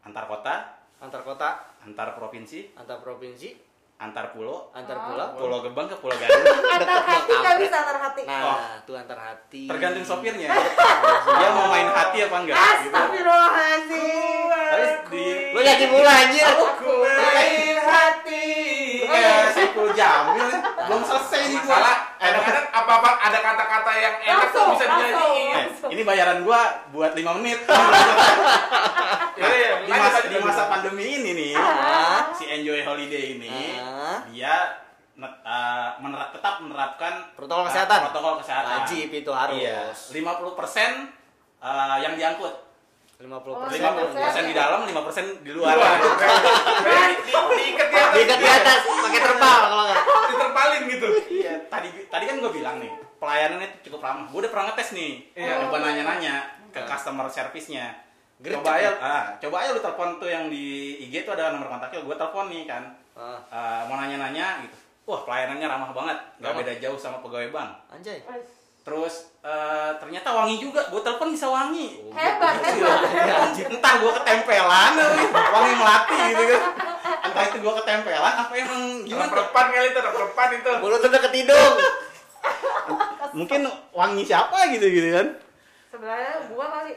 antar 0.00 0.26
kota, 0.26 0.78
Antar 1.00 1.24
kota, 1.24 1.56
antar 1.80 2.12
provinsi, 2.12 2.76
antar 2.76 3.00
provinsi, 3.00 3.56
antar 3.96 4.36
pulau, 4.36 4.68
antar 4.70 5.00
Ah. 5.00 5.04
pulau. 5.08 5.28
pulau 5.32 5.58
Gebang 5.64 5.88
ke 5.88 5.96
Pulau 5.96 6.12
Gadung. 6.12 6.44
antar 6.76 7.00
hati 7.00 7.32
nggak 7.32 7.56
bisa 7.56 7.76
antar 7.80 7.98
hati 7.98 8.22
Nah, 8.28 8.76
tuh 8.84 9.00
antar 9.00 9.16
hati. 9.16 9.64
Tergantung 9.64 10.04
sopirnya. 10.04 10.52
dia 11.40 11.48
mau 11.50 11.72
main 11.72 11.88
hati 11.88 12.20
apa 12.20 12.36
enggak 12.38 12.52
gitu. 12.52 12.92
Astagfirullahaladzim 12.92 14.44
Terus 14.52 14.92
di 15.08 15.24
Lu 15.50 15.60
lagi 15.62 15.86
mulai 15.88 16.16
anjir. 16.20 16.44
Aku 16.44 16.92
main 17.00 17.78
hati. 17.80 18.44
kayak 19.00 19.56
Saiful 19.56 19.88
Jamil 19.90 20.48
belum 20.84 21.00
selesai 21.00 21.40
nih 21.48 21.60
gua. 21.64 22.09
Kadang-kadang 22.20 22.66
apa-apa 22.70 23.10
ada 23.18 23.38
kata-kata 23.40 23.92
yang 23.94 24.16
enak 24.20 24.46
tuh 24.46 24.60
Langsung, 24.60 24.68
bisa 24.70 24.84
langsung. 24.86 25.32
dinyanyiin. 25.32 25.56
Eh, 25.56 25.90
ini 25.90 26.02
bayaran 26.02 26.38
gua 26.42 26.60
buat 26.90 27.12
5 27.12 27.32
menit. 27.34 27.58
Ya, 29.32 29.48
ya, 29.48 29.72
di 29.80 29.88
lanjut, 29.88 30.04
masa 30.04 30.18
di 30.22 30.36
masa 30.38 30.62
pandemi 30.68 31.16
ini 31.16 31.30
nih 31.32 31.52
Ah. 31.56 32.28
si 32.30 32.44
Enjoy 32.44 32.84
Holiday 32.84 33.34
ini 33.34 33.48
Ah. 33.74 34.20
dia 34.28 34.52
net- 35.16 35.40
uh, 35.40 35.96
menerap, 35.96 36.28
tetap 36.30 36.60
menerapkan 36.60 37.32
Protokol 37.32 37.64
uh, 37.64 37.66
kesehatan. 37.66 37.98
protokol 38.06 38.34
kesehatan 38.36 38.84
Wajib 38.84 39.08
itu 39.10 39.32
harus. 39.32 39.56
iya 39.56 39.80
50% 40.12 41.08
uh, 41.56 41.96
yang 41.98 42.14
diangkut 42.14 42.52
50 43.20 43.28
Oh, 43.46 43.60
persen. 43.60 43.84
50% 43.84 44.48
di 44.48 44.54
dalam 44.54 44.80
5% 44.82 45.44
di 45.44 45.50
luar 45.52 45.76
Luar. 45.76 45.96
Di- 46.00 47.20
di- 47.20 47.36
Diikat 47.60 47.88
di 47.88 47.96
atas. 47.96 48.14
Diikat 48.16 48.38
di 48.38 48.48
atas 48.48 48.80
pakai 48.80 49.20
terpal 49.20 49.58
kalau 49.62 49.84
enggak. 49.84 50.02
Diterpalin 50.26 50.82
gitu. 50.88 51.08
iya 51.30 51.54
tadi 51.66 51.88
tadi 52.06 52.24
kan 52.24 52.36
gue 52.38 52.50
bilang 52.50 52.76
nih 52.78 52.88
pelayanannya 53.16 53.66
itu 53.68 53.78
cukup 53.86 54.00
ramah 54.02 54.26
gue 54.26 54.38
udah 54.38 54.50
pernah 54.50 54.64
ngetes 54.68 54.88
nih 54.92 55.12
Iya. 55.34 55.54
coba 55.62 55.76
nanya-nanya 55.80 56.34
ke 56.68 56.80
customer 56.82 57.26
service-nya 57.28 57.86
coba 58.40 58.70
aja 58.72 58.88
ya? 58.88 58.92
ah, 58.98 59.24
coba 59.36 59.56
aja 59.58 59.70
lu 59.70 59.80
telepon 59.80 60.16
tuh 60.16 60.26
yang 60.26 60.48
di 60.48 60.64
IG 61.02 61.22
tuh 61.22 61.34
ada 61.34 61.52
nomor 61.52 61.68
kontaknya 61.68 62.00
gue 62.00 62.16
telepon 62.16 62.48
nih 62.48 62.64
kan 62.64 62.84
Ah, 63.12 63.36
Eh, 63.46 63.80
mau 63.84 63.96
nanya-nanya 63.96 64.64
gitu. 64.64 64.76
Wah 65.04 65.20
pelayanannya 65.20 65.66
ramah 65.66 65.90
banget, 65.90 66.16
nggak 66.38 66.54
beda 66.54 66.72
jauh 66.78 66.96
sama 66.96 67.18
pegawai 67.18 67.50
bank. 67.50 67.70
anjay. 67.90 68.22
Terus 68.80 69.14
eh, 69.44 69.90
ternyata 70.00 70.28
wangi 70.32 70.56
juga, 70.60 70.88
gue 70.88 71.00
telepon 71.04 71.30
bisa 71.32 71.46
wangi. 71.48 72.00
hebat 72.12 72.58
hebat 72.64 73.52
Entah 73.56 73.94
gue 74.00 74.12
ketempelan, 74.20 74.92
wangi 75.30 75.72
melati 75.76 76.18
gitu 76.32 76.44
kan. 76.50 76.62
Entah 77.28 77.42
itu 77.48 77.56
gue 77.60 77.72
ketempelan, 77.84 78.34
apa 78.46 78.52
emang 78.56 78.82
gimana? 79.04 79.30
Repan 79.30 79.66
kali 79.70 79.86
itu, 79.92 80.00
repan 80.00 80.48
itu. 80.56 80.70
Mulut 80.80 81.02
udah 81.04 81.20
ke 81.20 81.30
hidung. 81.32 81.74
Mungkin 83.38 83.60
wangi 83.92 84.22
siapa 84.26 84.72
gitu 84.72 84.86
gitu 84.88 85.08
kan? 85.12 85.28
sebelahnya 85.90 86.46
gua 86.54 86.66
kali 86.70 86.92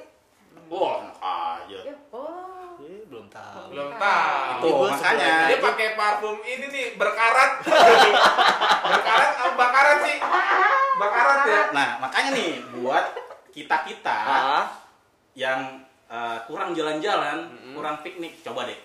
Wah, 0.70 1.06
aja. 1.18 1.80
ya 1.86 1.96
oh 2.14 2.43
belum 3.14 3.30
tahu. 3.30 3.62
belum 3.70 3.92
tahu 3.94 4.58
Tuh, 4.60 4.72
Gua 4.76 4.90
makanya. 4.90 5.34
dia 5.46 5.60
pakai 5.60 5.88
parfum 5.94 6.38
ini 6.42 6.66
nih 6.66 6.88
berkarat 6.96 7.52
berkarat 8.90 9.32
apa 9.38 9.52
bakaran 9.54 9.98
sih 10.02 10.18
bakarat 10.96 11.40
ya 11.46 11.62
Nah, 11.70 11.90
makanya 12.00 12.30
nih 12.34 12.52
buat 12.74 13.06
kita-kita 13.50 14.18
Ah, 14.18 14.66
yang 15.34 15.82
eh, 16.06 16.38
kurang 16.44 16.74
jalan-jalan, 16.74 17.50
kurang 17.72 18.02
piknik, 18.02 18.42
coba 18.42 18.66
deh. 18.66 18.78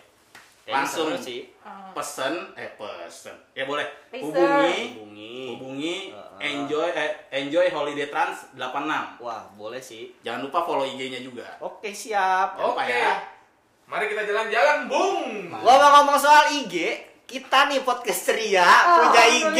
kayaknya 0.62 0.76
Langsung 0.84 1.08
sih. 1.16 1.48
Ah. 1.60 1.92
pesen, 1.92 2.52
eh 2.54 2.68
pesen. 2.74 3.32
Ya 3.52 3.64
boleh. 3.64 3.84
Pesen. 4.08 4.28
Hubungi 4.28 4.76
Hubungi. 4.94 5.36
hubungi 5.50 5.96
Ah. 6.10 6.36
enjoy 6.38 6.88
eh, 6.90 7.12
enjoy 7.30 7.64
holiday 7.66 8.04
trans 8.06 8.52
86. 8.52 9.16
Wah, 9.18 9.48
boleh 9.54 9.80
sih. 9.80 10.12
Jangan 10.20 10.44
lupa 10.44 10.60
follow 10.62 10.84
IG-nya 10.86 11.20
juga. 11.20 11.48
Oke, 11.58 11.88
siap. 11.90 12.56
Jangan 12.56 12.68
lupa 12.68 12.82
oke 12.82 12.92
ya. 12.94 13.12
Mari 13.88 14.04
kita 14.06 14.22
jalan-jalan 14.22 14.78
bung 14.86 15.48
Ngomong-ngomong 15.50 16.16
soal 16.16 16.52
IG, 16.54 16.74
kita 17.24 17.66
nih 17.66 17.80
podcast 17.82 18.20
ceria 18.26 18.68
punya 18.94 19.24
IG. 19.26 19.58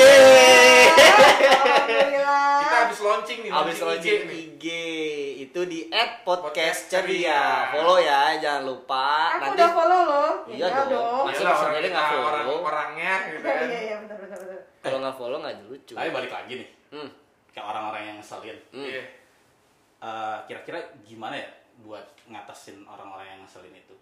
Alhamdulillah. 1.49 2.61
kita 2.61 2.77
habis 2.79 3.01
launching 3.01 3.39
nih 3.41 3.51
Abis 3.51 3.79
launching 3.81 4.21
nih 4.25 4.39
IG 4.53 4.65
itu 5.41 5.61
di 5.65 5.81
@podcast 5.89 6.21
Podcast 6.45 6.81
Ceria. 6.93 7.41
ceria. 7.65 7.73
Follow 7.73 7.99
ya, 7.99 8.21
jangan 8.39 8.63
lupa. 8.65 9.09
Aku 9.33 9.41
Nanti 9.43 9.57
udah 9.57 9.71
follow 9.73 10.01
lo. 10.03 10.25
Iya 10.47 10.61
Ya 10.61 10.69
dong. 10.85 10.89
dong. 10.93 11.25
Masa 11.25 11.41
kita 11.73 11.89
nggak 11.89 12.07
follow? 12.07 12.29
orang 12.29 12.45
orangnya 12.63 13.13
gitu 13.27 13.39
Iya 13.39 13.49
kan 13.49 13.65
iya 13.67 13.81
iya 13.81 13.97
benar 13.99 14.17
benar 14.19 14.39
benar. 14.39 14.61
kalau 14.79 14.99
nggak 14.99 15.17
follow 15.17 15.39
nggak 15.39 15.55
lucu. 15.65 15.93
Tapi 15.95 16.11
balik 16.11 16.31
lagi 16.31 16.53
nih 16.55 16.69
Hmm. 16.89 17.09
ke 17.49 17.61
orang-orang 17.61 18.03
yang 18.05 18.17
ngeselin. 18.17 18.59
Hmm. 18.71 18.85
Iya. 18.85 19.03
Eh, 19.99 20.37
kira-kira 20.47 20.79
gimana 21.03 21.35
ya 21.35 21.49
buat 21.79 22.07
ngatasin 22.25 22.85
orang-orang 22.85 23.27
yang 23.27 23.41
ngeselin 23.43 23.73
itu? 23.73 23.97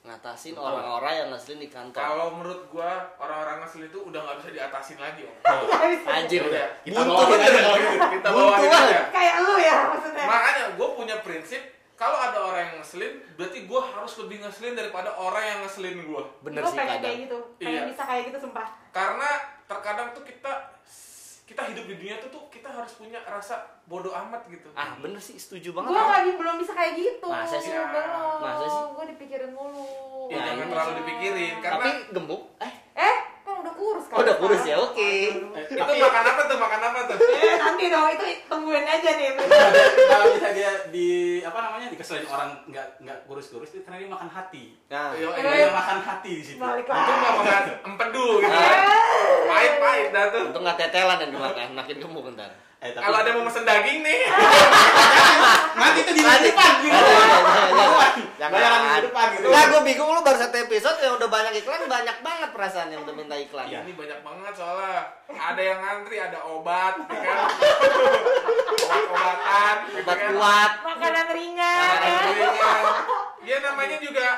Ngatasin 0.00 0.56
orang-orang 0.56 1.12
yang 1.14 1.28
ngeselin 1.28 1.60
di 1.60 1.68
kantor. 1.68 2.00
kalau 2.00 2.26
menurut 2.32 2.62
gua 2.68 2.88
orang-orang 3.16 3.60
ngeselin 3.60 3.84
itu 3.86 4.00
udah 4.00 4.16
nggak 4.18 4.36
bisa 4.40 4.48
diatasin 4.50 4.96
lagi 4.96 5.22
om 5.22 5.36
Anjir 6.08 6.40
Udah. 6.40 6.56
udah. 6.56 6.66
Kita 6.80 6.96
Buntu 6.96 7.12
bawain 7.12 7.36
aja 7.38 7.60
kalau 7.60 7.78
gitu. 7.78 8.06
kita 8.10 8.28
bawain 8.30 8.60
banget. 8.62 8.80
aja 8.80 9.00
Kayak 9.12 9.34
lu 9.38 9.54
ya 9.54 9.76
maksudnya. 9.86 10.24
makanya 10.24 10.64
gue 10.72 10.88
punya 10.96 11.16
prinsip 11.20 11.62
kalau 11.94 12.16
ada 12.16 12.38
orang 12.40 12.60
yang 12.64 12.76
ngeselin 12.80 13.12
berarti 13.36 13.58
gue 13.62 13.80
harus 13.86 14.12
lebih 14.16 14.36
ngeselin 14.40 14.72
daripada 14.74 15.10
orang 15.12 15.44
yang 15.46 15.58
ngeselin 15.60 15.96
gue 16.00 16.22
Bener 16.40 16.60
Gua 16.60 16.70
sih 16.70 16.78
pengen 16.78 16.90
kadang. 16.90 17.04
kayak 17.04 17.18
gitu. 17.20 17.38
Pengen 17.56 17.72
Iya. 17.76 17.82
bisa 17.86 18.02
kayak 18.02 18.22
gitu 18.26 18.38
sumpah. 18.40 18.66
karena 18.90 19.28
terkadang 19.68 20.08
tuh 20.10 20.24
kita 20.24 20.52
kita 21.50 21.66
hidup 21.66 21.82
di 21.84 21.94
dunia 21.96 22.14
tuh 22.16 22.30
tuh 22.30 22.42
kita 22.46 22.70
harus 22.70 22.94
punya 22.94 23.18
rasa 23.20 23.58
bodoh 23.84 24.14
amat 24.16 24.46
gitu 24.46 24.70
Ah, 24.72 24.94
bener 24.96 25.18
sih, 25.18 25.34
setuju 25.34 25.72
banget. 25.72 25.90
Gue 25.90 25.98
lagi 25.98 26.30
belum 26.32 26.54
bisa 26.56 26.70
kayak 26.70 26.94
gitu. 26.94 27.26
Masa 27.26 27.58
sih? 27.58 27.74
Belum. 27.74 28.38
Masa 28.38 28.64
sih? 28.64 28.82
Gue 28.88 29.04
dipikirin 29.08 29.50
mulu. 29.50 29.82
ya 30.26 30.38
Nah, 30.38 30.44
jangan 30.46 30.62
ini. 30.62 30.70
terlalu 30.70 30.92
dipikirin 30.96 31.54
karena 31.58 31.74
Tapi 31.76 31.90
gemuk. 32.12 32.42
Eh, 32.56 32.72
Eh, 32.94 33.16
kan 33.42 33.54
udah 33.58 33.74
kurus 33.74 33.99
kan? 33.99 33.99
Oh, 34.10 34.18
udah 34.18 34.34
kurus 34.36 34.62
ya? 34.62 34.74
Oke. 34.76 35.30
Eh, 35.30 35.64
itu 35.70 35.78
makan 35.96 36.24
apa 36.24 36.40
tuh 36.44 36.58
makan 36.58 36.80
apa 36.82 36.98
tuh 37.06 37.16
Eh, 37.20 37.54
nanti 37.56 37.84
dong 37.86 38.10
itu 38.10 38.26
tungguin 38.44 38.82
aja 38.82 39.10
nih. 39.12 39.28
kalau 40.04 40.26
bisa 40.34 40.48
dia 40.50 40.70
di 40.88 41.08
apa 41.40 41.58
namanya 41.60 41.86
dikeselin 41.88 42.26
orang 42.26 42.58
nggak 42.66 42.86
nggak 42.98 43.18
kurus-kurus 43.24 43.70
itu 43.70 43.80
karena 43.80 44.02
dia 44.02 44.10
makan 44.10 44.26
hati. 44.28 44.74
nah. 44.86 45.14
Yo, 45.14 45.30
Dia 45.30 45.70
makan 45.70 45.98
hati 46.00 46.30
di 46.32 46.44
situ. 46.44 46.58
Balik 46.58 46.82
itu 46.82 46.90
lagi. 46.90 47.12
nggak 47.12 47.34
makan 47.36 47.62
empedu 47.84 48.26
gitu 48.36 48.50
kan 48.50 48.78
pahit 49.46 49.74
pahit 49.78 50.08
dah 50.10 50.24
tuh 50.28 50.42
Untung 50.44 50.62
nggak 50.62 50.76
tetelan 50.76 51.18
yang 51.18 51.30
dimakan, 51.32 51.66
makin 51.72 51.96
gemuk 51.98 52.24
ntar. 52.34 52.50
Eh, 52.80 52.96
tapi 52.96 53.04
kalau 53.04 53.18
ada 53.20 53.28
yang 53.28 53.36
mau 53.36 53.44
pesen 53.44 53.60
daging 53.62 54.00
nih 54.00 54.20
nanti 55.80 55.98
itu 56.00 56.12
di 56.16 56.22
depan 56.24 56.72
gitu. 56.80 56.96
Jangan, 56.96 57.28
jangan, 57.28 58.08
jangan. 58.40 58.50
Bayaran 58.50 58.80
di 58.80 59.02
depan 59.04 59.26
gitu. 59.30 59.46
Enggak, 59.46 59.64
gue 59.68 59.80
bingung 59.84 60.10
lu 60.10 60.20
baru 60.24 60.38
satu 60.40 60.56
episode 60.58 60.96
yang 60.98 61.12
udah 61.14 61.28
banyak 61.28 61.52
iklan, 61.60 61.84
banyak 61.84 62.16
banget 62.24 62.48
perasaan 62.50 62.88
yang 62.88 63.04
udah 63.04 63.12
minta 63.12 63.36
iklan. 63.36 63.68
Iya. 63.68 63.84
ini 63.84 63.92
banyak 63.92 64.20
banget 64.24 64.52
soalnya 64.56 65.12
ada 65.28 65.60
yang 65.60 65.78
ngantri 65.78 66.16
ada 66.18 66.40
obat 66.42 66.94
ya 67.04 67.20
kan 67.20 67.38
obat-obatan 68.80 69.74
gitu 69.86 70.00
Obat 70.00 70.18
kan. 70.18 70.30
kuat, 70.32 70.70
Makanan 70.82 71.26
ringan. 71.30 71.84
Makanan 71.86 72.22
ringan. 72.32 72.82
ya 73.44 73.56
namanya 73.60 73.96
juga 73.98 74.28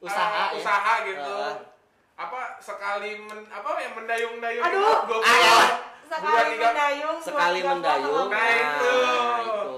Usaha, 0.00 0.24
eh, 0.26 0.48
ya. 0.50 0.56
usaha 0.56 0.92
gitu 1.04 1.36
apa 2.14 2.62
sekali 2.62 3.18
men, 3.18 3.42
apa 3.50 3.74
yang 3.76 3.92
mendayung-dayung 3.92 4.62
Aduh. 4.62 5.02
gue 5.02 5.18
Ah, 6.14 6.20
Sekali 6.20 6.54
mendayung. 6.56 7.18
sekali 7.18 7.58
tiga, 7.58 7.70
mendayung. 7.74 8.14
potong. 8.14 8.30
Nah, 8.30 8.54
itu. 8.54 8.94
itu. 9.42 9.74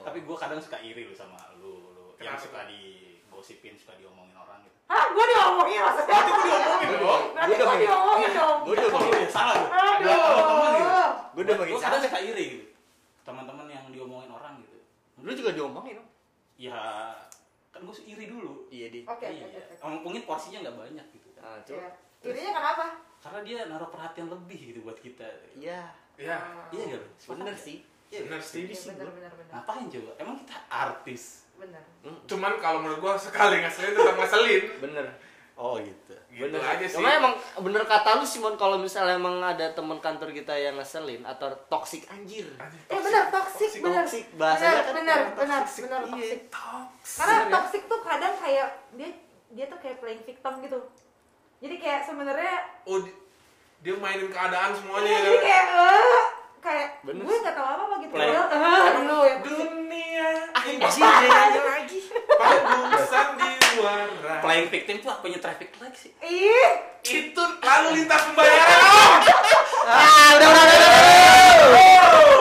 Tapi 0.00 0.18
gue 0.20 0.36
kadang 0.38 0.60
suka 0.60 0.78
iri 0.80 1.02
lu 1.02 1.12
sama 1.12 1.38
lu, 1.56 1.72
lu 1.90 2.04
yang 2.16 2.38
suka 2.38 2.62
digosipin, 2.64 3.74
suka 3.74 3.98
diomongin 3.98 4.34
orang 4.34 4.62
gitu. 4.62 4.76
Hah, 4.86 5.04
gue 5.08 5.24
diomongin 5.24 5.80
maksudnya. 5.80 6.18
itu 6.20 6.32
gue 6.32 6.46
diomongin 6.46 6.90
dong 6.96 7.22
Berarti 7.32 7.52
udah 7.52 7.66
gue 7.66 7.78
diomongin 7.80 8.30
dong. 8.32 8.58
Gue 8.62 8.72
udah 8.72 8.86
iya, 9.10 9.28
salah 9.28 9.54
lu. 9.56 9.66
Ada 9.66 10.06
teman-teman 10.06 10.70
gitu. 10.70 10.92
Gue 11.30 11.42
udah 11.42 11.56
bagi 11.56 11.70
Gue 11.70 11.80
kadang 11.80 11.92
salah. 11.96 12.06
suka 12.06 12.18
iri 12.20 12.44
gitu. 12.48 12.66
Teman-teman 13.20 13.66
yang 13.66 13.84
diomongin 13.90 14.30
orang 14.30 14.52
gitu. 14.60 14.78
Lu 15.18 15.32
juga 15.32 15.50
diomongin 15.50 15.94
dong. 15.98 16.08
Ya 16.54 16.78
kan 17.70 17.80
gue 17.80 17.94
iri 18.04 18.24
dulu. 18.26 18.66
Iya 18.68 18.86
di. 18.88 19.00
Oke, 19.04 19.24
oke, 19.24 19.30
Iya. 19.32 19.46
oke. 19.48 19.74
Emang 19.80 19.98
mungkin 20.02 20.22
porsinya 20.22 20.58
nggak 20.60 20.76
banyak 20.76 21.06
gitu. 21.10 21.28
Ah, 21.38 21.58
coba. 21.60 21.78
Iya. 21.80 21.90
Irinya 22.20 22.52
kenapa? 22.52 22.84
Karena 23.20 23.40
dia 23.40 23.58
naruh 23.64 23.88
perhatian 23.88 24.28
lebih 24.28 24.58
gitu 24.70 24.78
buat 24.80 24.96
kita. 24.96 25.24
Iya, 25.54 25.88
ya 26.16 26.36
Iya 26.70 26.82
gak? 26.86 27.00
lu? 27.00 27.08
bener 27.32 27.52
Sepakat 27.52 27.56
sih. 27.58 27.76
Iya, 28.08 28.20
bener 28.26 28.40
sih 28.42 28.62
Iya, 28.66 28.80
bener, 28.90 29.08
bener, 29.10 29.32
bener. 29.32 29.50
Ngapain 29.50 29.86
coba? 29.88 30.10
Emang 30.16 30.36
kita 30.36 30.56
artis. 30.66 31.22
Bener. 31.54 31.84
cuman 32.24 32.56
kalau 32.56 32.80
menurut 32.80 32.98
gue 32.98 33.12
sekali 33.20 33.60
ngeselin 33.60 33.92
tetap 33.92 34.16
ngeselin 34.16 34.62
Bener. 34.80 35.04
Oh 35.52 35.76
gitu. 35.76 36.16
gitu 36.32 36.40
bener 36.40 36.56
aja 36.58 36.88
sih 36.88 36.96
Cuma 36.96 37.12
emang 37.12 37.36
bener 37.60 37.84
kata 37.84 38.16
lu 38.16 38.24
Simon 38.24 38.56
kalau 38.56 38.80
misalnya 38.80 39.20
emang 39.20 39.36
ada 39.38 39.68
teman 39.68 40.00
kantor 40.00 40.32
kita 40.32 40.56
yang 40.56 40.80
ngeselin 40.80 41.20
atau 41.20 41.52
toxic 41.68 42.08
anjir. 42.08 42.48
Eh 42.88 42.96
bener, 42.96 43.28
toxic, 43.28 43.76
bener. 43.76 44.00
toxic. 44.00 44.24
Bahasanya 44.34 44.72
bener, 44.72 44.80
kan 44.80 44.94
bener, 44.96 45.18
bener, 45.36 45.60
toxic. 45.60 45.82
bener, 45.84 46.00
Iya. 46.00 46.08
toxic. 46.08 46.40
Toxic. 46.48 47.16
Karena 47.20 47.28
Bener 47.30 47.44
ya? 47.44 47.52
toxic 47.52 47.82
tuh 47.84 48.00
kadang 48.00 48.34
kayak 48.34 48.68
dia 48.96 49.10
dia 49.50 49.64
tuh 49.68 49.78
kayak 49.78 49.96
playing 50.00 50.22
victim 50.24 50.54
gitu 50.64 50.78
jadi 51.60 51.74
kayak 51.76 52.00
sebenarnya 52.08 52.56
oh 52.88 53.04
dia 53.80 53.94
mainin 53.96 54.28
keadaan 54.32 54.72
semuanya 54.76 55.08
iya, 55.08 55.16
ya. 55.16 55.24
jadi 55.24 55.38
kayak 55.44 55.66
uh, 55.76 56.24
kayak 56.60 56.88
Bener. 57.00 57.24
gue 57.24 57.36
nggak 57.40 57.56
tahu 57.56 57.66
apa 57.66 57.82
apa 57.88 57.94
gitu. 58.04 58.12
Play. 58.12 58.28
Uh, 58.36 58.88
lu 59.08 59.18
ya 59.24 59.36
dunia 59.40 60.28
ah, 60.52 60.60
anjing 60.60 60.80
jangan 60.92 61.64
lagi. 61.72 62.00
Pengusan 62.36 63.28
di 63.40 63.50
luar. 63.80 64.08
playing 64.44 64.68
victim 64.68 64.96
tuh 65.00 65.10
apa 65.12 65.24
traffic 65.40 65.72
lagi 65.80 65.98
sih. 66.08 66.12
Ih. 66.20 66.72
Itu 67.00 67.44
lalu 67.64 67.88
lintas 68.04 68.20
pembayaran. 68.28 68.80
Ah 69.88 70.28
udah 70.36 70.48
udah, 70.52 70.64
udah. 70.64 70.90
Oh. 71.72 72.39